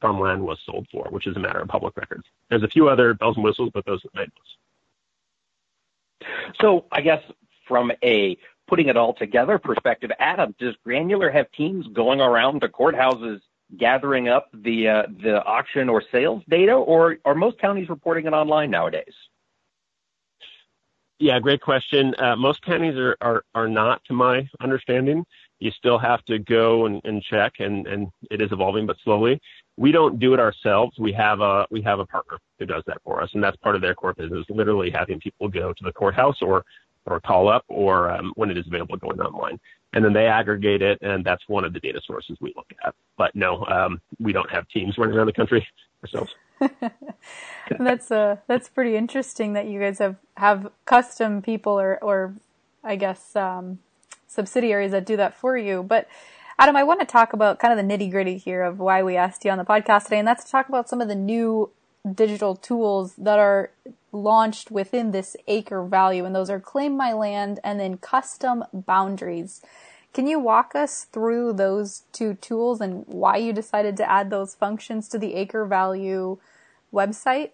farmland 0.00 0.42
was 0.42 0.58
sold 0.64 0.86
for, 0.90 1.06
which 1.10 1.26
is 1.26 1.36
a 1.36 1.38
matter 1.38 1.60
of 1.60 1.68
public 1.68 1.96
records. 1.96 2.24
There's 2.48 2.62
a 2.62 2.68
few 2.68 2.88
other 2.88 3.14
bells 3.14 3.36
and 3.36 3.44
whistles, 3.44 3.70
but 3.72 3.84
those 3.86 4.04
are 4.04 4.08
the 4.12 4.20
main 4.20 4.32
ones. 4.36 4.56
So 6.60 6.86
I 6.90 7.00
guess 7.00 7.22
from 7.66 7.92
a 8.02 8.36
putting 8.68 8.88
it 8.88 8.96
all 8.96 9.14
together 9.14 9.58
perspective, 9.58 10.10
Adam, 10.18 10.54
does 10.58 10.74
Granular 10.84 11.30
have 11.30 11.50
teams 11.52 11.86
going 11.88 12.20
around 12.20 12.60
to 12.60 12.68
courthouses 12.68 13.40
gathering 13.76 14.28
up 14.28 14.48
the 14.52 14.88
uh, 14.88 15.02
the 15.22 15.42
auction 15.44 15.88
or 15.88 16.02
sales 16.12 16.42
data, 16.48 16.72
or 16.72 17.16
are 17.24 17.34
most 17.34 17.58
counties 17.58 17.88
reporting 17.88 18.26
it 18.26 18.32
online 18.32 18.70
nowadays? 18.70 19.14
Yeah, 21.18 21.40
great 21.40 21.62
question. 21.62 22.14
Uh, 22.18 22.36
most 22.36 22.62
counties 22.62 22.96
are, 22.96 23.16
are 23.20 23.44
are 23.54 23.68
not, 23.68 24.04
to 24.04 24.12
my 24.12 24.48
understanding. 24.60 25.24
You 25.58 25.70
still 25.70 25.98
have 25.98 26.22
to 26.26 26.38
go 26.38 26.84
and, 26.84 27.00
and 27.04 27.22
check, 27.22 27.54
and, 27.60 27.86
and 27.86 28.08
it 28.30 28.42
is 28.42 28.52
evolving, 28.52 28.86
but 28.86 28.98
slowly. 29.02 29.40
We 29.78 29.90
don't 29.92 30.18
do 30.18 30.34
it 30.34 30.40
ourselves. 30.40 30.98
We 30.98 31.12
have 31.12 31.40
a 31.40 31.66
we 31.70 31.82
have 31.82 31.98
a 31.98 32.06
partner 32.06 32.38
who 32.58 32.66
does 32.66 32.82
that 32.86 32.98
for 33.02 33.22
us, 33.22 33.30
and 33.32 33.42
that's 33.42 33.56
part 33.56 33.74
of 33.74 33.82
their 33.82 33.94
core 33.94 34.14
business. 34.14 34.44
Literally 34.50 34.90
having 34.90 35.18
people 35.18 35.48
go 35.48 35.72
to 35.72 35.84
the 35.84 35.92
courthouse 35.92 36.40
or 36.42 36.64
or 37.06 37.20
call 37.20 37.48
up, 37.48 37.64
or 37.68 38.10
um, 38.10 38.32
when 38.36 38.50
it 38.50 38.58
is 38.58 38.66
available, 38.66 38.96
going 38.96 39.20
online 39.20 39.58
and 39.92 40.04
then 40.04 40.12
they 40.12 40.26
aggregate 40.26 40.82
it, 40.82 40.98
and 41.00 41.24
that's 41.24 41.42
one 41.48 41.64
of 41.64 41.72
the 41.72 41.80
data 41.80 42.00
sources 42.04 42.36
we 42.40 42.52
look 42.56 42.66
at. 42.84 42.94
But 43.16 43.34
no, 43.34 43.64
um, 43.66 44.00
we 44.18 44.32
don't 44.32 44.50
have 44.50 44.68
teams 44.68 44.98
running 44.98 45.16
around 45.16 45.26
the 45.26 45.32
country 45.32 45.66
ourselves. 46.02 46.34
that's 47.78 48.10
uh, 48.10 48.36
that's 48.46 48.68
pretty 48.68 48.96
interesting 48.96 49.52
that 49.52 49.66
you 49.66 49.78
guys 49.80 49.98
have 49.98 50.16
have 50.36 50.70
custom 50.84 51.42
people 51.42 51.78
or 51.78 51.98
or 52.02 52.34
I 52.82 52.96
guess 52.96 53.36
um, 53.36 53.78
subsidiaries 54.26 54.92
that 54.92 55.04
do 55.04 55.16
that 55.16 55.34
for 55.36 55.56
you. 55.56 55.82
But 55.82 56.08
Adam, 56.58 56.76
I 56.76 56.84
want 56.84 57.00
to 57.00 57.06
talk 57.06 57.32
about 57.32 57.58
kind 57.58 57.78
of 57.78 57.86
the 57.86 57.94
nitty 57.94 58.10
gritty 58.10 58.38
here 58.38 58.62
of 58.62 58.78
why 58.78 59.02
we 59.02 59.16
asked 59.16 59.44
you 59.44 59.50
on 59.50 59.58
the 59.58 59.64
podcast 59.64 60.04
today, 60.04 60.18
and 60.18 60.26
that's 60.26 60.44
to 60.44 60.50
talk 60.50 60.68
about 60.68 60.88
some 60.88 61.00
of 61.00 61.08
the 61.08 61.14
new 61.14 61.70
digital 62.14 62.54
tools 62.56 63.14
that 63.16 63.38
are 63.38 63.70
launched 64.16 64.70
within 64.70 65.10
this 65.10 65.36
acre 65.46 65.84
value, 65.84 66.24
and 66.24 66.34
those 66.34 66.50
are 66.50 66.60
Claim 66.60 66.96
My 66.96 67.12
Land 67.12 67.60
and 67.62 67.78
then 67.78 67.98
Custom 67.98 68.64
Boundaries. 68.72 69.60
Can 70.12 70.26
you 70.26 70.40
walk 70.40 70.74
us 70.74 71.04
through 71.04 71.52
those 71.52 72.04
two 72.12 72.34
tools 72.34 72.80
and 72.80 73.04
why 73.06 73.36
you 73.36 73.52
decided 73.52 73.96
to 73.98 74.10
add 74.10 74.30
those 74.30 74.54
functions 74.54 75.08
to 75.10 75.18
the 75.18 75.34
Acre 75.34 75.66
Value 75.66 76.38
website? 76.92 77.50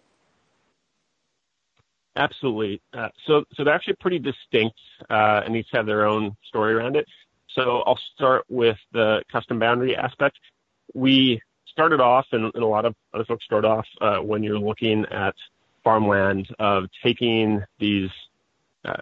Absolutely. 2.15 2.81
Uh, 2.93 3.09
so, 3.27 3.45
so 3.55 3.65
they're 3.65 3.75
actually 3.75 3.97
pretty 4.01 4.19
distinct 4.19 4.79
uh, 5.11 5.41
and 5.45 5.57
each 5.57 5.69
have 5.73 5.87
their 5.87 6.07
own 6.07 6.37
story 6.47 6.75
around 6.75 6.95
it. 6.97 7.07
So 7.55 7.83
I'll 7.87 7.99
start 8.15 8.45
with 8.49 8.77
the 8.93 9.23
custom 9.31 9.59
boundary 9.59 9.97
aspect. 9.97 10.39
We 10.95 11.41
started 11.67 12.01
off, 12.01 12.27
and, 12.33 12.45
and 12.55 12.63
a 12.63 12.67
lot 12.67 12.85
of 12.85 12.95
other 13.13 13.25
folks 13.25 13.45
start 13.45 13.65
off 13.65 13.87
uh, 14.01 14.19
when 14.19 14.43
you're 14.43 14.59
looking 14.59 15.05
at 15.11 15.35
farmland 15.85 16.49
of 16.59 16.85
taking 17.03 17.63
these 17.79 18.11
uh, 18.85 19.01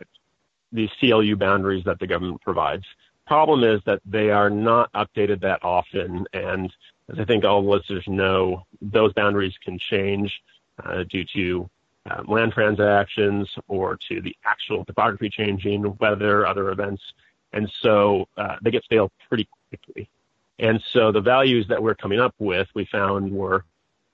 these 0.73 0.91
CLU 1.01 1.37
boundaries 1.37 1.85
that 1.85 1.99
the 1.99 2.07
government 2.07 2.41
provides 2.43 2.85
problem 3.31 3.63
is 3.63 3.81
that 3.87 4.01
they 4.05 4.31
are 4.31 4.51
not 4.51 4.93
updated 4.93 5.41
that 5.41 5.63
often. 5.63 6.27
And 6.33 6.69
as 7.13 7.21
I 7.21 7.25
think 7.25 7.45
all 7.45 7.65
listeners 7.65 8.03
know, 8.09 8.67
those 8.83 9.13
boundaries 9.13 9.55
can 9.65 9.79
change 9.79 10.43
uh, 10.85 11.05
due 11.05 11.25
to 11.37 11.71
um, 12.11 12.27
land 12.27 12.53
transactions 12.53 13.49
or 13.69 13.97
to 14.09 14.21
the 14.21 14.35
actual 14.45 14.85
topography 14.85 15.29
changing, 15.29 15.97
weather, 16.01 16.45
other 16.45 16.71
events. 16.71 17.05
And 17.53 17.71
so 17.81 18.27
uh, 18.37 18.57
they 18.63 18.73
get 18.73 18.83
stale 18.83 19.13
pretty 19.29 19.47
quickly. 19.69 20.11
And 20.59 20.83
so 20.93 21.13
the 21.13 21.21
values 21.21 21.69
that 21.69 21.81
we're 21.81 21.95
coming 21.95 22.19
up 22.19 22.35
with, 22.41 22.67
we 22.75 22.85
found 22.87 23.31
were 23.31 23.65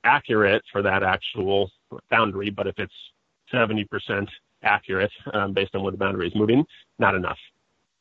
accurate 0.06 0.62
for 0.72 0.82
that 0.82 1.02
actual 1.02 1.70
boundary, 2.10 2.50
but 2.50 2.66
if 2.66 2.78
it's 2.78 2.94
70% 3.52 4.28
accurate 4.62 5.12
um, 5.32 5.52
based 5.52 5.74
on 5.74 5.82
where 5.82 5.92
the 5.92 5.98
boundary 5.98 6.28
is 6.28 6.34
moving, 6.34 6.64
not 6.98 7.14
enough. 7.14 7.38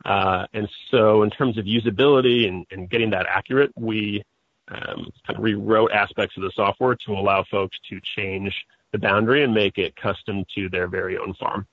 Uh, 0.04 0.46
and 0.54 0.70
so 0.92 1.24
in 1.24 1.30
terms 1.30 1.58
of 1.58 1.66
usability 1.66 2.48
and, 2.48 2.66
and 2.72 2.90
getting 2.90 3.10
that 3.10 3.26
accurate, 3.28 3.72
we 3.76 4.24
um, 4.68 5.12
kind 5.26 5.38
of 5.38 5.44
rewrote 5.44 5.92
aspects 5.92 6.38
of 6.38 6.44
the 6.44 6.52
software 6.56 6.96
to 6.96 7.14
allow 7.14 7.44
folks 7.50 7.78
to 7.90 8.00
change 8.16 8.54
the 8.92 8.98
boundary 8.98 9.44
and 9.44 9.54
make 9.54 9.78
it 9.78 9.96
custom 9.96 10.46
to 10.56 10.70
their 10.70 10.88
very 10.88 11.18
own 11.18 11.34
farm. 11.36 11.66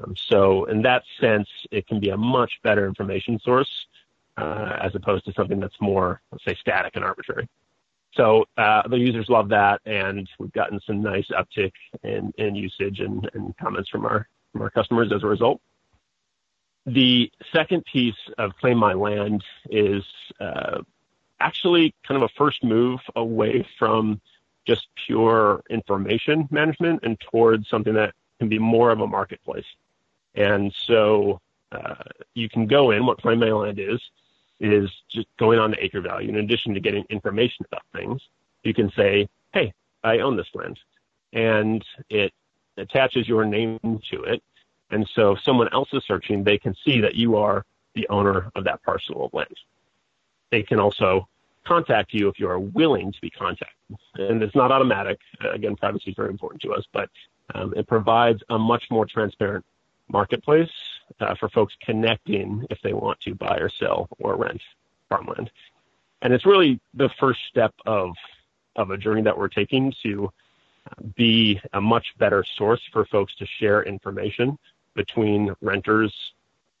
Um, 0.00 0.14
so 0.16 0.64
in 0.64 0.82
that 0.82 1.02
sense, 1.20 1.48
it 1.70 1.86
can 1.86 2.00
be 2.00 2.10
a 2.10 2.16
much 2.16 2.52
better 2.62 2.86
information 2.86 3.38
source 3.38 3.70
uh, 4.36 4.78
as 4.80 4.94
opposed 4.94 5.24
to 5.26 5.32
something 5.32 5.60
that's 5.60 5.80
more, 5.80 6.20
let's 6.32 6.44
say, 6.44 6.56
static 6.60 6.96
and 6.96 7.04
arbitrary. 7.04 7.48
So 8.16 8.44
uh, 8.56 8.86
the 8.88 8.98
users 8.98 9.28
love 9.28 9.48
that, 9.48 9.80
and 9.86 10.28
we've 10.38 10.52
gotten 10.52 10.80
some 10.86 11.02
nice 11.02 11.26
uptick 11.28 11.72
in, 12.02 12.54
usage 12.54 13.00
and, 13.00 13.28
and 13.34 13.56
comments 13.56 13.90
from 13.90 14.04
our 14.04 14.28
from 14.52 14.62
our 14.62 14.70
customers 14.70 15.10
as 15.12 15.24
a 15.24 15.26
result. 15.26 15.60
The 16.86 17.32
second 17.52 17.84
piece 17.86 18.14
of 18.38 18.52
Claim 18.60 18.78
My 18.78 18.92
Land 18.92 19.42
is 19.68 20.04
uh, 20.38 20.82
actually 21.40 21.94
kind 22.06 22.22
of 22.22 22.30
a 22.30 22.32
first 22.38 22.62
move 22.62 23.00
away 23.16 23.66
from 23.78 24.20
just 24.64 24.86
pure 25.06 25.62
information 25.70 26.48
management 26.50 27.00
and 27.02 27.18
towards 27.18 27.68
something 27.68 27.94
that 27.94 28.14
can 28.38 28.48
be 28.48 28.58
more 28.58 28.90
of 28.90 29.00
a 29.00 29.06
marketplace. 29.06 29.66
And 30.34 30.72
so 30.86 31.40
uh, 31.72 32.04
you 32.34 32.48
can 32.48 32.66
go 32.66 32.92
in, 32.92 33.06
what 33.06 33.20
Claim 33.20 33.40
My 33.40 33.50
Land 33.50 33.78
is, 33.78 34.00
is 34.60 34.90
just 35.10 35.26
going 35.38 35.58
on 35.58 35.70
to 35.72 35.84
acre 35.84 36.00
value. 36.00 36.28
In 36.28 36.36
addition 36.36 36.74
to 36.74 36.80
getting 36.80 37.04
information 37.10 37.64
about 37.66 37.82
things, 37.92 38.22
you 38.62 38.72
can 38.72 38.90
say, 38.92 39.28
hey, 39.52 39.72
I 40.02 40.18
own 40.18 40.36
this 40.36 40.48
land. 40.54 40.78
And 41.32 41.84
it 42.08 42.32
attaches 42.76 43.28
your 43.28 43.44
name 43.44 43.78
to 44.10 44.22
it 44.24 44.42
and 44.94 45.08
so 45.14 45.32
if 45.32 45.42
someone 45.42 45.68
else 45.72 45.88
is 45.92 46.04
searching, 46.06 46.44
they 46.44 46.58
can 46.58 46.74
see 46.84 47.00
that 47.00 47.16
you 47.16 47.36
are 47.36 47.64
the 47.94 48.06
owner 48.08 48.50
of 48.54 48.64
that 48.64 48.82
parcel 48.84 49.26
of 49.26 49.34
land. 49.34 49.56
They 50.50 50.62
can 50.62 50.78
also 50.78 51.28
contact 51.66 52.12
you 52.12 52.28
if 52.28 52.38
you 52.38 52.48
are 52.48 52.60
willing 52.60 53.12
to 53.12 53.20
be 53.20 53.30
contacted. 53.30 53.74
And 54.14 54.42
it's 54.42 54.54
not 54.54 54.70
automatic. 54.70 55.18
Again, 55.40 55.74
privacy 55.76 56.10
is 56.10 56.16
very 56.16 56.30
important 56.30 56.62
to 56.62 56.72
us, 56.72 56.84
but 56.92 57.08
um, 57.54 57.74
it 57.76 57.88
provides 57.88 58.42
a 58.50 58.58
much 58.58 58.84
more 58.90 59.06
transparent 59.06 59.64
marketplace 60.08 60.70
for 61.38 61.48
folks 61.48 61.74
connecting 61.80 62.66
if 62.70 62.80
they 62.82 62.92
want 62.92 63.20
to 63.20 63.34
buy 63.34 63.56
or 63.56 63.68
sell 63.68 64.08
or 64.18 64.36
rent 64.36 64.60
farmland. 65.08 65.50
And 66.22 66.32
it's 66.32 66.46
really 66.46 66.80
the 66.94 67.10
first 67.20 67.40
step 67.48 67.74
of 67.86 68.14
of 68.76 68.90
a 68.90 68.98
journey 68.98 69.22
that 69.22 69.36
we're 69.36 69.48
taking 69.48 69.92
to 70.02 70.30
be 71.14 71.60
a 71.72 71.80
much 71.80 72.06
better 72.18 72.44
source 72.56 72.80
for 72.92 73.04
folks 73.06 73.34
to 73.36 73.46
share 73.58 73.84
information 73.84 74.58
between 74.94 75.54
renters 75.60 76.12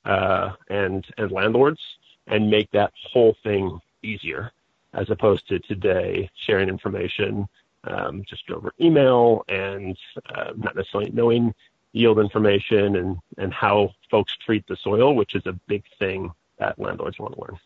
uh, 0.04 0.52
and 0.68 1.06
and 1.18 1.30
landlords 1.30 1.80
and 2.26 2.50
make 2.50 2.70
that 2.70 2.92
whole 3.12 3.36
thing 3.42 3.80
easier 4.02 4.50
as 4.94 5.10
opposed 5.10 5.46
to 5.48 5.58
today 5.60 6.30
sharing 6.46 6.68
information 6.68 7.46
um, 7.84 8.24
just 8.28 8.50
over 8.50 8.72
email 8.80 9.44
and 9.48 9.96
uh, 10.34 10.52
not 10.56 10.74
necessarily 10.76 11.10
knowing 11.10 11.54
yield 11.94 12.18
information 12.18 12.96
and, 12.96 13.16
and 13.38 13.54
how 13.54 13.90
folks 14.10 14.36
treat 14.44 14.66
the 14.66 14.76
soil, 14.76 15.14
which 15.14 15.34
is 15.34 15.42
a 15.46 15.52
big 15.68 15.84
thing 15.98 16.30
that 16.58 16.78
landlords 16.78 17.18
want 17.18 17.34
to 17.34 17.40
learn. 17.40 17.58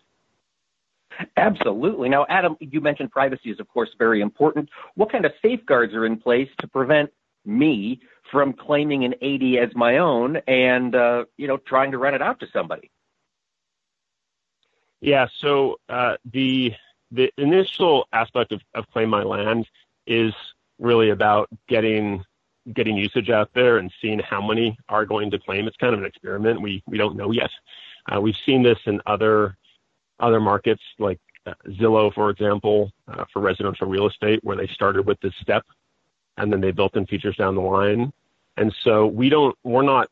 Absolutely. 1.37 2.09
Now, 2.09 2.27
Adam, 2.29 2.57
you 2.61 2.81
mentioned 2.81 3.11
privacy 3.11 3.51
is, 3.51 3.59
of 3.59 3.67
course, 3.69 3.89
very 3.99 4.21
important. 4.21 4.69
What 4.95 5.11
kind 5.11 5.25
of 5.25 5.33
safeguards 5.43 5.95
are 5.95 6.07
in 6.07 6.19
place 6.19 6.49
to 6.61 6.69
prevent 6.69 7.11
me 7.45 8.01
from 8.31 8.53
claiming 8.53 9.05
an 9.05 9.15
80 9.21 9.59
as 9.59 9.71
my 9.75 9.99
own 9.99 10.37
and, 10.47 10.95
uh, 10.95 11.25
you 11.39 11.49
know, 11.49 11.57
trying 11.57 11.91
to 11.93 11.99
rent 11.99 12.15
it 12.15 12.23
out 12.23 12.39
to 12.41 12.47
somebody? 12.53 12.91
Yeah. 15.01 15.27
So 15.39 15.79
uh, 15.89 16.17
the 16.31 16.75
the 17.11 17.33
initial 17.39 18.07
aspect 18.13 18.53
of, 18.53 18.61
of 18.75 18.87
Claim 18.91 19.09
My 19.09 19.23
Land 19.23 19.67
is 20.07 20.35
really 20.79 21.09
about 21.09 21.49
getting 21.67 22.23
getting 22.75 22.97
usage 22.97 23.31
out 23.31 23.51
there 23.55 23.79
and 23.79 23.91
seeing 24.01 24.19
how 24.19 24.47
many 24.47 24.79
are 24.89 25.07
going 25.07 25.31
to 25.31 25.39
claim. 25.39 25.67
It's 25.67 25.77
kind 25.77 25.95
of 25.95 26.01
an 26.01 26.07
experiment. 26.07 26.61
We 26.61 26.83
we 26.87 26.99
don't 26.99 27.17
know 27.17 27.31
yet. 27.31 27.51
Uh, 28.11 28.21
we've 28.21 28.37
seen 28.47 28.63
this 28.63 28.79
in 28.87 29.01
other 29.07 29.57
other 30.21 30.41
markets 30.41 30.83
like 30.99 31.21
uh, 31.47 31.55
Zillow, 31.81 32.13
for 32.13 32.31
example, 32.31 32.93
uh, 33.09 33.25
for 33.33 33.41
residential 33.41 33.87
real 33.87 34.09
estate, 34.09 34.41
where 34.43 34.57
they 34.57 34.67
started 34.69 35.07
with 35.07 35.21
this 35.21 35.33
step 35.41 35.65
and 36.39 36.53
then 36.53 36.61
they 36.61 36.71
built 36.71 36.97
in 36.97 37.07
features 37.07 37.37
down 37.37 37.55
the 37.55 37.61
line. 37.61 38.13
And 38.57 38.75
so 38.83 39.07
we 39.07 39.29
don't, 39.29 39.57
we're 39.65 39.83
not 39.83 40.09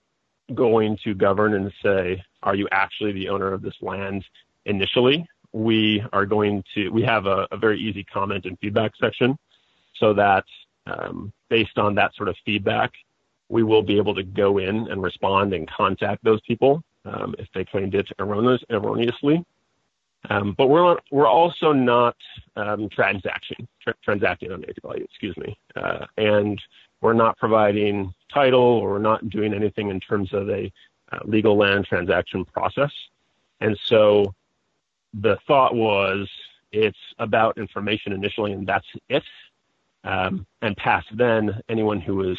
going 0.55 0.99
to 1.05 1.14
govern 1.14 1.55
and 1.55 1.73
say, 1.83 2.23
are 2.42 2.55
you 2.55 2.69
actually 2.71 3.12
the 3.12 3.29
owner 3.29 3.53
of 3.53 3.62
this 3.62 3.75
land 3.81 4.25
initially? 4.64 5.27
We 5.53 6.05
are 6.12 6.27
going 6.27 6.62
to, 6.75 6.90
we 6.90 7.03
have 7.03 7.27
a, 7.27 7.49
very 7.57 7.81
easy 7.81 8.05
comment 8.05 8.45
and 8.45 8.59
feedback 8.59 8.92
section 9.01 9.38
so 9.99 10.12
that 10.14 10.45
based 11.49 11.79
on 11.79 11.94
that 11.96 12.14
sort 12.14 12.29
of 12.29 12.37
feedback, 12.44 12.92
we 13.49 13.62
will 13.62 13.83
be 13.83 13.96
able 13.96 14.14
to 14.14 14.22
go 14.22 14.59
in 14.59 14.88
and 14.90 15.03
respond 15.03 15.55
and 15.55 15.68
contact 15.70 16.22
those 16.25 16.40
people 16.42 16.83
um, 17.05 17.35
if 17.38 17.49
they 17.55 17.64
claimed 17.64 17.94
it 17.94 18.09
erroneous, 18.18 18.62
erroneously. 18.70 19.44
Um, 20.29 20.55
but 20.59 20.68
we're 20.68 20.96
we're 21.12 21.29
also 21.29 21.72
not 21.72 22.16
um, 22.57 22.88
transacting 22.88 23.68
tra- 23.81 23.94
transacting 24.03 24.51
on 24.51 24.64
value, 24.83 25.05
excuse 25.05 25.37
me, 25.37 25.57
uh, 25.77 26.07
and 26.16 26.61
we're 27.01 27.12
not 27.12 27.38
providing 27.38 28.12
title 28.33 28.61
or 28.61 28.90
we're 28.90 28.99
not 28.99 29.29
doing 29.31 29.55
anything 29.55 29.90
in 29.90 30.01
terms 30.01 30.33
of 30.33 30.49
a 30.51 30.72
uh, 31.12 31.18
legal 31.25 31.57
land 31.57 31.85
transaction 31.87 32.44
process. 32.44 32.90
And 33.61 33.79
so 33.85 34.35
the 35.14 35.37
thought 35.46 35.75
was 35.75 36.29
it's 36.72 36.99
about 37.18 37.59
information 37.59 38.12
initially, 38.12 38.53
and 38.53 38.66
that's 38.66 38.87
it. 39.09 39.22
Um, 40.07 40.47
and 40.62 40.77
past 40.77 41.09
then, 41.14 41.61
anyone 41.69 42.01
who 42.01 42.16
was 42.16 42.38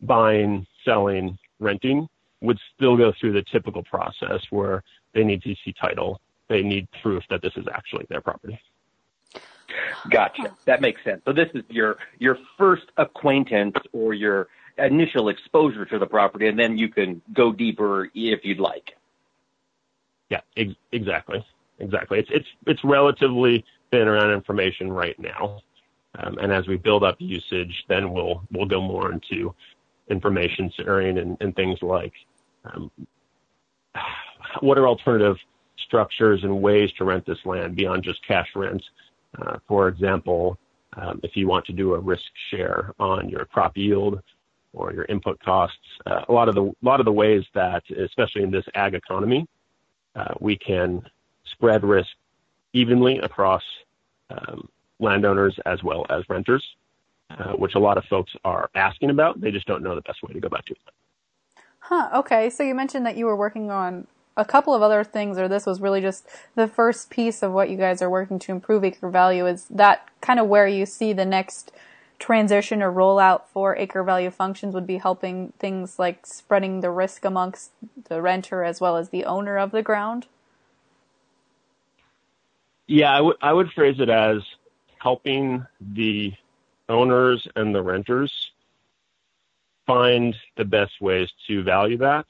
buying, 0.00 0.66
selling, 0.84 1.38
renting 1.60 2.08
would 2.40 2.58
still 2.74 2.96
go 2.96 3.12
through 3.18 3.32
the 3.32 3.44
typical 3.50 3.82
process 3.84 4.40
where 4.50 4.82
they 5.14 5.24
need 5.24 5.42
to 5.42 5.54
see 5.64 5.72
title, 5.80 6.20
they 6.48 6.62
need 6.62 6.88
proof 7.02 7.22
that 7.30 7.40
this 7.40 7.52
is 7.56 7.66
actually 7.72 8.04
their 8.08 8.20
property. 8.20 8.60
Gotcha. 10.10 10.56
That 10.64 10.80
makes 10.80 11.02
sense. 11.04 11.22
So 11.24 11.32
this 11.32 11.48
is 11.54 11.62
your 11.68 11.98
your 12.18 12.38
first 12.58 12.84
acquaintance 12.96 13.76
or 13.92 14.14
your 14.14 14.48
initial 14.78 15.28
exposure 15.28 15.84
to 15.84 15.98
the 15.98 16.06
property, 16.06 16.48
and 16.48 16.58
then 16.58 16.78
you 16.78 16.88
can 16.88 17.22
go 17.32 17.52
deeper 17.52 18.10
if 18.14 18.44
you'd 18.44 18.60
like. 18.60 18.92
Yeah, 20.30 20.40
ex- 20.56 20.74
exactly, 20.92 21.44
exactly. 21.78 22.18
It's 22.20 22.28
it's 22.32 22.48
it's 22.66 22.84
relatively 22.84 23.64
thin 23.90 24.08
around 24.08 24.32
information 24.32 24.92
right 24.92 25.18
now, 25.18 25.60
and 26.18 26.52
as 26.52 26.66
we 26.66 26.76
build 26.76 27.04
up 27.04 27.16
usage, 27.18 27.84
then 27.88 28.12
we'll 28.12 28.42
we'll 28.50 28.66
go 28.66 28.80
more 28.80 29.12
into 29.12 29.54
information 30.08 30.70
sharing 30.76 31.18
and, 31.18 31.56
things 31.56 31.78
like 31.82 32.12
um, 32.64 32.90
what 34.60 34.78
are 34.78 34.86
alternative 34.86 35.36
structures 35.78 36.42
and 36.44 36.62
ways 36.62 36.90
to 36.92 37.04
rent 37.04 37.24
this 37.26 37.38
land 37.44 37.76
beyond 37.76 38.02
just 38.02 38.24
cash 38.26 38.48
rent. 38.54 38.82
Uh, 39.40 39.58
for 39.68 39.88
example, 39.88 40.58
um, 40.94 41.20
if 41.22 41.36
you 41.36 41.46
want 41.46 41.64
to 41.66 41.72
do 41.72 41.94
a 41.94 41.98
risk 41.98 42.24
share 42.50 42.92
on 42.98 43.28
your 43.28 43.44
crop 43.46 43.76
yield 43.76 44.20
or 44.72 44.92
your 44.92 45.04
input 45.06 45.38
costs, 45.40 45.76
uh, 46.06 46.22
a 46.28 46.32
lot 46.32 46.48
of 46.48 46.54
the 46.54 46.64
a 46.64 46.84
lot 46.84 47.00
of 47.00 47.06
the 47.06 47.12
ways 47.12 47.44
that, 47.54 47.82
especially 47.90 48.42
in 48.42 48.50
this 48.50 48.64
ag 48.74 48.94
economy, 48.94 49.46
uh, 50.14 50.34
we 50.40 50.56
can 50.56 51.02
spread 51.44 51.84
risk 51.84 52.10
evenly 52.72 53.18
across 53.18 53.62
um, 54.30 54.68
landowners 54.98 55.58
as 55.66 55.82
well 55.82 56.06
as 56.10 56.22
renters, 56.28 56.64
uh, 57.30 57.52
which 57.52 57.74
a 57.74 57.78
lot 57.78 57.98
of 57.98 58.04
folks 58.04 58.32
are 58.44 58.70
asking 58.74 59.10
about. 59.10 59.40
They 59.40 59.50
just 59.50 59.66
don't 59.66 59.82
know 59.82 59.94
the 59.94 60.02
best 60.02 60.22
way 60.22 60.32
to 60.32 60.40
go 60.40 60.46
about 60.46 60.64
doing 60.66 60.78
it. 60.86 61.62
Huh. 61.80 62.10
Okay. 62.14 62.50
So 62.50 62.62
you 62.62 62.74
mentioned 62.74 63.06
that 63.06 63.16
you 63.16 63.26
were 63.26 63.36
working 63.36 63.70
on 63.70 64.06
a 64.36 64.44
couple 64.44 64.74
of 64.74 64.82
other 64.82 65.02
things, 65.04 65.38
or 65.38 65.48
this 65.48 65.64
was 65.64 65.80
really 65.80 66.00
just 66.00 66.26
the 66.54 66.66
first 66.66 67.10
piece 67.10 67.42
of 67.42 67.52
what 67.52 67.70
you 67.70 67.76
guys 67.76 68.02
are 68.02 68.10
working 68.10 68.38
to 68.40 68.52
improve 68.52 68.84
acre 68.84 69.08
value. 69.08 69.46
Is 69.46 69.66
that 69.70 70.08
kind 70.20 70.38
of 70.38 70.46
where 70.46 70.68
you 70.68 70.84
see 70.84 71.12
the 71.12 71.24
next 71.24 71.72
transition 72.18 72.82
or 72.82 72.92
rollout 72.92 73.42
for 73.52 73.76
acre 73.76 74.02
value 74.02 74.30
functions 74.30 74.74
would 74.74 74.86
be 74.86 74.98
helping 74.98 75.52
things 75.58 75.98
like 75.98 76.26
spreading 76.26 76.80
the 76.80 76.90
risk 76.90 77.24
amongst 77.24 77.70
the 78.08 78.20
renter 78.20 78.64
as 78.64 78.80
well 78.80 78.96
as 78.96 79.10
the 79.10 79.24
owner 79.24 79.56
of 79.56 79.70
the 79.70 79.82
ground? 79.82 80.26
Yeah, 82.86 83.10
I 83.10 83.20
would 83.20 83.36
I 83.42 83.52
would 83.52 83.70
phrase 83.72 83.96
it 83.98 84.08
as 84.08 84.38
helping 84.98 85.66
the 85.80 86.32
owners 86.88 87.46
and 87.56 87.74
the 87.74 87.82
renters 87.82 88.52
find 89.86 90.36
the 90.56 90.64
best 90.64 91.00
ways 91.00 91.28
to 91.46 91.62
value 91.62 91.96
that 91.98 92.26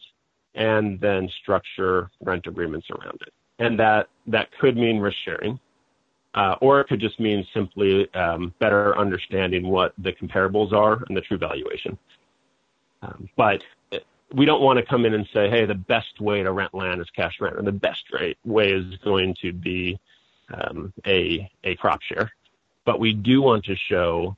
and 0.55 1.01
then 1.01 1.29
structure 1.29 2.11
rent 2.23 2.47
agreements 2.47 2.89
around 2.91 3.21
it. 3.23 3.33
And 3.59 3.79
that, 3.79 4.09
that 4.27 4.51
could 4.59 4.77
mean 4.77 4.99
risk 4.99 5.17
sharing, 5.25 5.59
uh, 6.35 6.57
or 6.61 6.81
it 6.81 6.89
could 6.89 7.01
just 7.01 7.19
mean 7.21 7.47
simply 7.55 8.13
um, 8.15 8.53
better 8.59 8.97
understanding 8.99 9.69
what 9.69 9.93
the 9.99 10.13
comparables 10.13 10.73
are 10.73 11.03
and 11.09 11.17
the 11.17 11.21
true 11.21 11.39
valuation. 11.39 11.97
Um, 13.03 13.29
but 13.37 13.63
we 14.35 14.45
don't 14.45 14.63
want 14.63 14.79
to 14.79 14.85
come 14.85 15.07
in 15.07 15.15
and 15.15 15.27
say, 15.33 15.49
hey, 15.49 15.65
the 15.67 15.75
best 15.75 16.21
way 16.21 16.43
to 16.43 16.53
rent 16.53 16.75
land 16.75 17.01
is 17.01 17.09
cash 17.11 17.41
rent, 17.41 17.57
or 17.57 17.63
the 17.63 17.73
best 17.73 18.05
way 18.45 18.73
is 18.73 18.97
going 19.05 19.35
to 19.41 19.53
be 19.53 19.99
um, 20.53 20.93
a, 21.07 21.51
a 21.65 21.77
crop 21.77 22.03
share. 22.03 22.33
But 22.87 23.01
we 23.01 23.13
do 23.13 23.43
want 23.43 23.67
to 23.67 23.77
show 23.77 24.37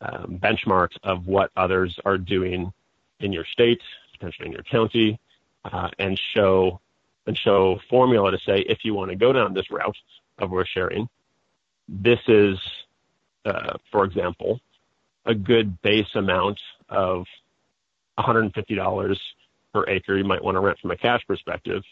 um, 0.00 0.40
benchmarks 0.42 0.96
of 1.04 1.26
what 1.26 1.52
others 1.56 1.96
are 2.04 2.18
doing 2.18 2.72
in 3.20 3.32
your 3.32 3.44
state, 3.44 3.82
potentially 4.12 4.46
in 4.46 4.52
your 4.52 4.62
county, 4.64 5.20
uh, 5.64 5.90
and 5.98 6.18
show 6.34 6.80
and 7.26 7.36
show 7.36 7.78
formula 7.90 8.30
to 8.30 8.38
say 8.38 8.60
if 8.60 8.78
you 8.82 8.94
want 8.94 9.10
to 9.10 9.16
go 9.16 9.32
down 9.32 9.52
this 9.52 9.70
route 9.70 9.96
of 10.38 10.50
risk 10.50 10.70
sharing, 10.70 11.06
this 11.86 12.18
is, 12.26 12.58
uh, 13.44 13.76
for 13.92 14.04
example, 14.04 14.58
a 15.26 15.34
good 15.34 15.80
base 15.82 16.14
amount 16.14 16.58
of 16.88 17.26
$150 18.18 19.18
per 19.74 19.84
acre 19.86 20.16
you 20.16 20.24
might 20.24 20.42
want 20.42 20.54
to 20.54 20.60
rent 20.60 20.78
from 20.78 20.90
a 20.90 20.96
cash 20.96 21.20
perspective. 21.26 21.82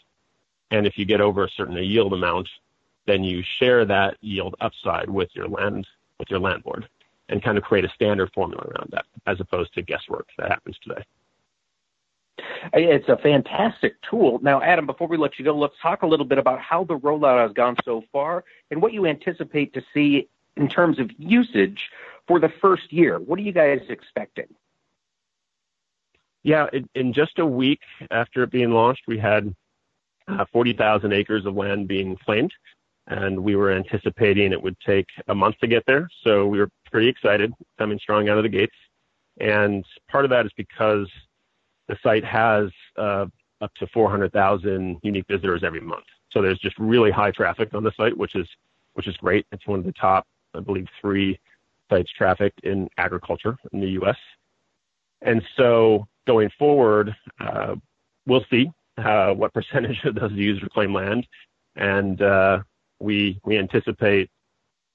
And 0.71 0.87
if 0.87 0.97
you 0.97 1.05
get 1.05 1.21
over 1.21 1.43
a 1.43 1.49
certain 1.49 1.77
yield 1.77 2.13
amount, 2.13 2.49
then 3.05 3.23
you 3.23 3.43
share 3.59 3.85
that 3.85 4.17
yield 4.21 4.55
upside 4.59 5.09
with 5.09 5.29
your 5.35 5.47
land 5.47 5.85
with 6.19 6.29
your 6.29 6.39
landlord 6.39 6.87
and 7.29 7.43
kind 7.43 7.57
of 7.57 7.63
create 7.63 7.85
a 7.85 7.89
standard 7.89 8.31
formula 8.33 8.63
around 8.63 8.89
that 8.91 9.05
as 9.25 9.39
opposed 9.39 9.73
to 9.73 9.81
guesswork 9.81 10.27
that 10.37 10.49
happens 10.49 10.77
today. 10.83 11.03
It's 12.73 13.07
a 13.09 13.17
fantastic 13.17 14.01
tool. 14.01 14.39
Now, 14.41 14.61
Adam, 14.61 14.85
before 14.85 15.07
we 15.07 15.17
let 15.17 15.37
you 15.37 15.45
go, 15.45 15.57
let's 15.57 15.75
talk 15.81 16.03
a 16.03 16.07
little 16.07 16.25
bit 16.25 16.37
about 16.37 16.59
how 16.59 16.83
the 16.83 16.97
rollout 16.97 17.41
has 17.41 17.53
gone 17.53 17.75
so 17.83 18.03
far 18.11 18.43
and 18.71 18.81
what 18.81 18.93
you 18.93 19.05
anticipate 19.05 19.73
to 19.73 19.83
see 19.93 20.27
in 20.57 20.67
terms 20.67 20.99
of 20.99 21.09
usage 21.17 21.89
for 22.27 22.39
the 22.39 22.49
first 22.61 22.91
year. 22.91 23.19
What 23.19 23.39
are 23.39 23.41
you 23.41 23.51
guys 23.51 23.81
expecting? 23.89 24.47
Yeah, 26.43 26.67
in 26.95 27.13
just 27.13 27.39
a 27.39 27.45
week 27.45 27.81
after 28.11 28.43
it 28.43 28.51
being 28.51 28.71
launched, 28.71 29.03
we 29.07 29.17
had 29.17 29.53
uh, 30.27 30.45
40,000 30.51 31.11
acres 31.11 31.45
of 31.45 31.55
land 31.55 31.87
being 31.87 32.15
claimed, 32.15 32.53
and 33.09 33.43
we 33.43 33.55
were 33.55 33.71
anticipating 33.71 34.53
it 34.53 34.61
would 34.61 34.79
take 34.85 35.07
a 35.27 35.35
month 35.35 35.57
to 35.59 35.67
get 35.67 35.83
there. 35.87 36.07
So 36.23 36.45
we 36.45 36.59
were 36.59 36.69
pretty 36.91 37.07
excited 37.07 37.53
coming 37.77 37.99
strong 37.99 38.29
out 38.29 38.37
of 38.37 38.43
the 38.43 38.49
gates. 38.49 38.75
And 39.39 39.83
part 40.09 40.25
of 40.25 40.31
that 40.31 40.45
is 40.45 40.51
because 40.55 41.09
the 41.87 41.97
site 42.03 42.23
has 42.23 42.69
uh, 42.97 43.25
up 43.61 43.73
to 43.75 43.87
400,000 43.87 44.99
unique 45.01 45.25
visitors 45.27 45.63
every 45.63 45.81
month. 45.81 46.05
So 46.31 46.41
there's 46.41 46.59
just 46.59 46.77
really 46.77 47.11
high 47.11 47.31
traffic 47.31 47.73
on 47.73 47.83
the 47.83 47.91
site, 47.97 48.15
which 48.15 48.35
is 48.35 48.47
which 48.93 49.07
is 49.07 49.15
great. 49.17 49.45
It's 49.51 49.65
one 49.65 49.79
of 49.79 49.85
the 49.85 49.93
top, 49.93 50.27
I 50.53 50.59
believe, 50.59 50.87
three 50.99 51.39
sites 51.89 52.11
trafficked 52.11 52.59
in 52.63 52.89
agriculture 52.97 53.57
in 53.71 53.79
the 53.79 53.89
U.S. 53.91 54.17
And 55.21 55.41
so 55.55 56.07
going 56.27 56.49
forward, 56.59 57.15
uh, 57.39 57.75
we'll 58.25 58.45
see 58.49 58.71
uh, 58.97 59.33
what 59.33 59.53
percentage 59.53 60.03
of 60.03 60.15
those 60.15 60.31
users 60.33 60.63
reclaimed 60.63 60.93
land, 60.93 61.27
and 61.75 62.21
uh, 62.21 62.59
we 62.99 63.39
we 63.45 63.57
anticipate 63.57 64.29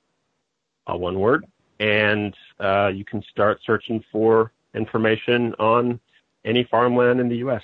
all 0.88 1.00
one 1.00 1.20
word, 1.20 1.46
and 1.80 2.36
uh, 2.60 2.92
you 2.94 3.06
can 3.06 3.24
start 3.24 3.62
searching 3.66 4.04
for 4.12 4.52
information 4.76 5.56
on 5.60 6.02
any 6.44 6.66
farmland 6.66 7.22
in 7.22 7.30
the 7.30 7.38
U.S. 7.38 7.64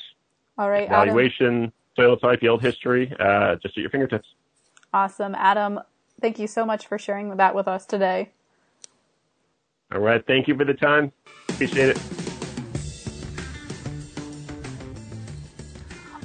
All 0.58 0.70
right. 0.70 0.88
Valuation, 0.88 1.74
soil 1.96 2.16
type, 2.18 2.42
yield 2.42 2.62
history, 2.62 3.14
uh, 3.20 3.56
just 3.56 3.78
at 3.78 3.82
your 3.82 3.90
fingertips. 3.90 4.30
Awesome. 4.94 5.36
Adam, 5.36 5.82
thank 6.22 6.40
you 6.40 6.48
so 6.48 6.66
much 6.66 6.88
for 6.88 6.98
sharing 6.98 7.36
that 7.36 7.56
with 7.56 7.68
us 7.68 7.86
today. 7.86 8.30
All 9.94 10.00
right. 10.00 10.26
Thank 10.26 10.48
you 10.48 10.56
for 10.56 10.66
the 10.66 10.74
time. 10.74 11.12
Appreciate 11.50 11.90
it. 11.90 12.00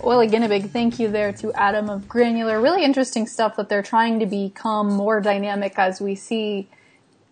Well, 0.02 0.20
again, 0.20 0.42
a 0.42 0.48
big 0.48 0.70
thank 0.70 0.98
you 0.98 1.08
there 1.08 1.30
to 1.34 1.52
Adam 1.52 1.90
of 1.90 2.08
Granular. 2.08 2.58
Really 2.58 2.84
interesting 2.84 3.26
stuff 3.26 3.56
that 3.56 3.68
they're 3.68 3.82
trying 3.82 4.18
to 4.20 4.26
become 4.26 4.90
more 4.90 5.20
dynamic 5.20 5.74
as 5.78 6.00
we 6.00 6.14
see 6.14 6.68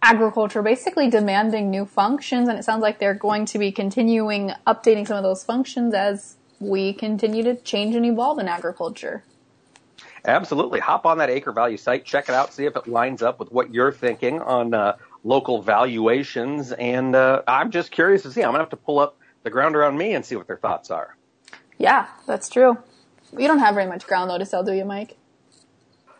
agriculture 0.02 0.62
basically 0.62 1.08
demanding 1.08 1.70
new 1.70 1.86
functions, 1.86 2.46
and 2.46 2.58
it 2.58 2.64
sounds 2.64 2.82
like 2.82 2.98
they're 2.98 3.14
going 3.14 3.46
to 3.46 3.58
be 3.58 3.72
continuing 3.72 4.52
updating 4.66 5.06
some 5.06 5.16
of 5.16 5.22
those 5.22 5.42
functions 5.42 5.94
as 5.94 6.36
we 6.60 6.92
continue 6.92 7.42
to 7.42 7.56
change 7.56 7.94
and 7.94 8.04
evolve 8.04 8.38
in 8.38 8.48
agriculture. 8.48 9.24
Absolutely. 10.28 10.78
Hop 10.80 11.06
on 11.06 11.18
that 11.18 11.30
acre 11.30 11.52
value 11.52 11.78
site, 11.78 12.04
check 12.04 12.28
it 12.28 12.34
out, 12.34 12.52
see 12.52 12.66
if 12.66 12.76
it 12.76 12.86
lines 12.86 13.22
up 13.22 13.40
with 13.40 13.50
what 13.50 13.72
you're 13.72 13.92
thinking 13.92 14.40
on 14.42 14.74
uh, 14.74 14.96
local 15.24 15.62
valuations. 15.62 16.70
And 16.70 17.16
uh, 17.16 17.42
I'm 17.48 17.70
just 17.70 17.90
curious 17.90 18.22
to 18.24 18.30
see. 18.30 18.42
I'm 18.42 18.48
going 18.48 18.56
to 18.56 18.60
have 18.60 18.70
to 18.70 18.76
pull 18.76 18.98
up 18.98 19.16
the 19.42 19.48
ground 19.48 19.74
around 19.74 19.96
me 19.96 20.14
and 20.14 20.24
see 20.24 20.36
what 20.36 20.46
their 20.46 20.58
thoughts 20.58 20.90
are. 20.90 21.16
Yeah, 21.78 22.08
that's 22.26 22.50
true. 22.50 22.76
You 23.38 23.46
don't 23.46 23.60
have 23.60 23.74
very 23.74 23.86
much 23.86 24.06
ground 24.06 24.30
though 24.30 24.36
to 24.36 24.44
sell, 24.44 24.62
do 24.62 24.72
you, 24.74 24.84
Mike? 24.84 25.16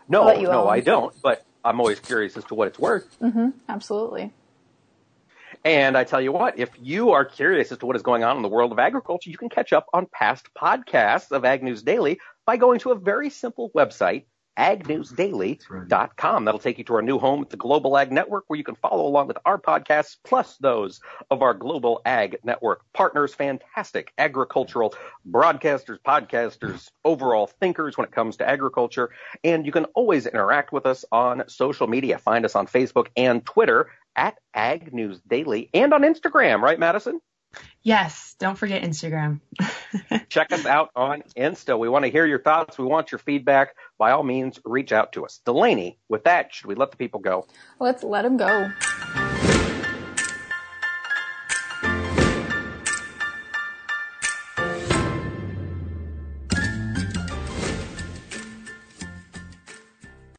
No, 0.08 0.24
no, 0.34 0.62
own. 0.62 0.68
I 0.70 0.80
don't. 0.80 1.14
But 1.20 1.44
I'm 1.62 1.78
always 1.78 2.00
curious 2.00 2.34
as 2.38 2.44
to 2.44 2.54
what 2.54 2.68
it's 2.68 2.78
worth. 2.78 3.14
Mm-hmm, 3.20 3.50
absolutely. 3.68 4.32
And 5.64 5.98
I 5.98 6.04
tell 6.04 6.20
you 6.20 6.32
what, 6.32 6.58
if 6.58 6.70
you 6.80 7.10
are 7.10 7.24
curious 7.24 7.72
as 7.72 7.78
to 7.78 7.86
what 7.86 7.96
is 7.96 8.02
going 8.02 8.24
on 8.24 8.36
in 8.36 8.42
the 8.42 8.48
world 8.48 8.72
of 8.72 8.78
agriculture, 8.78 9.28
you 9.28 9.36
can 9.36 9.48
catch 9.48 9.72
up 9.72 9.86
on 9.92 10.06
past 10.06 10.48
podcasts 10.56 11.30
of 11.30 11.44
Ag 11.44 11.62
News 11.62 11.82
Daily 11.82 12.20
by 12.48 12.56
going 12.56 12.78
to 12.78 12.92
a 12.92 12.94
very 12.94 13.28
simple 13.28 13.70
website, 13.76 14.24
agnewsdaily.com. 14.58 16.44
That'll 16.46 16.58
take 16.58 16.78
you 16.78 16.84
to 16.84 16.94
our 16.94 17.02
new 17.02 17.18
home 17.18 17.42
at 17.42 17.50
the 17.50 17.58
Global 17.58 17.98
Ag 17.98 18.10
Network 18.10 18.44
where 18.46 18.56
you 18.56 18.64
can 18.64 18.74
follow 18.76 19.06
along 19.06 19.26
with 19.26 19.36
our 19.44 19.60
podcasts 19.60 20.16
plus 20.24 20.56
those 20.56 20.98
of 21.30 21.42
our 21.42 21.52
Global 21.52 22.00
Ag 22.06 22.38
Network 22.44 22.80
partners, 22.94 23.34
fantastic 23.34 24.14
agricultural 24.16 24.94
broadcasters, 25.30 25.98
podcasters, 25.98 26.88
overall 27.04 27.48
thinkers 27.48 27.98
when 27.98 28.06
it 28.06 28.12
comes 28.12 28.38
to 28.38 28.48
agriculture. 28.48 29.10
And 29.44 29.66
you 29.66 29.70
can 29.70 29.84
always 29.94 30.24
interact 30.26 30.72
with 30.72 30.86
us 30.86 31.04
on 31.12 31.44
social 31.48 31.86
media. 31.86 32.16
Find 32.16 32.46
us 32.46 32.56
on 32.56 32.66
Facebook 32.66 33.08
and 33.14 33.44
Twitter 33.44 33.90
at 34.16 34.38
Ag 34.54 34.94
News 34.94 35.20
Daily 35.28 35.68
and 35.74 35.92
on 35.92 36.00
Instagram, 36.00 36.62
right, 36.62 36.78
Madison? 36.78 37.20
Yes, 37.82 38.34
don't 38.38 38.56
forget 38.56 38.82
Instagram. 38.82 39.40
Check 40.28 40.52
us 40.52 40.66
out 40.66 40.90
on 40.94 41.22
Insta. 41.36 41.78
We 41.78 41.88
want 41.88 42.04
to 42.04 42.10
hear 42.10 42.26
your 42.26 42.40
thoughts. 42.40 42.78
We 42.78 42.84
want 42.84 43.12
your 43.12 43.18
feedback. 43.18 43.74
By 43.96 44.10
all 44.10 44.22
means, 44.22 44.60
reach 44.64 44.92
out 44.92 45.12
to 45.12 45.24
us. 45.24 45.40
Delaney, 45.44 45.98
with 46.08 46.24
that, 46.24 46.52
should 46.52 46.66
we 46.66 46.74
let 46.74 46.90
the 46.90 46.96
people 46.96 47.20
go? 47.20 47.46
Let's 47.80 48.02
let 48.02 48.22
them 48.22 48.36
go. 48.36 48.70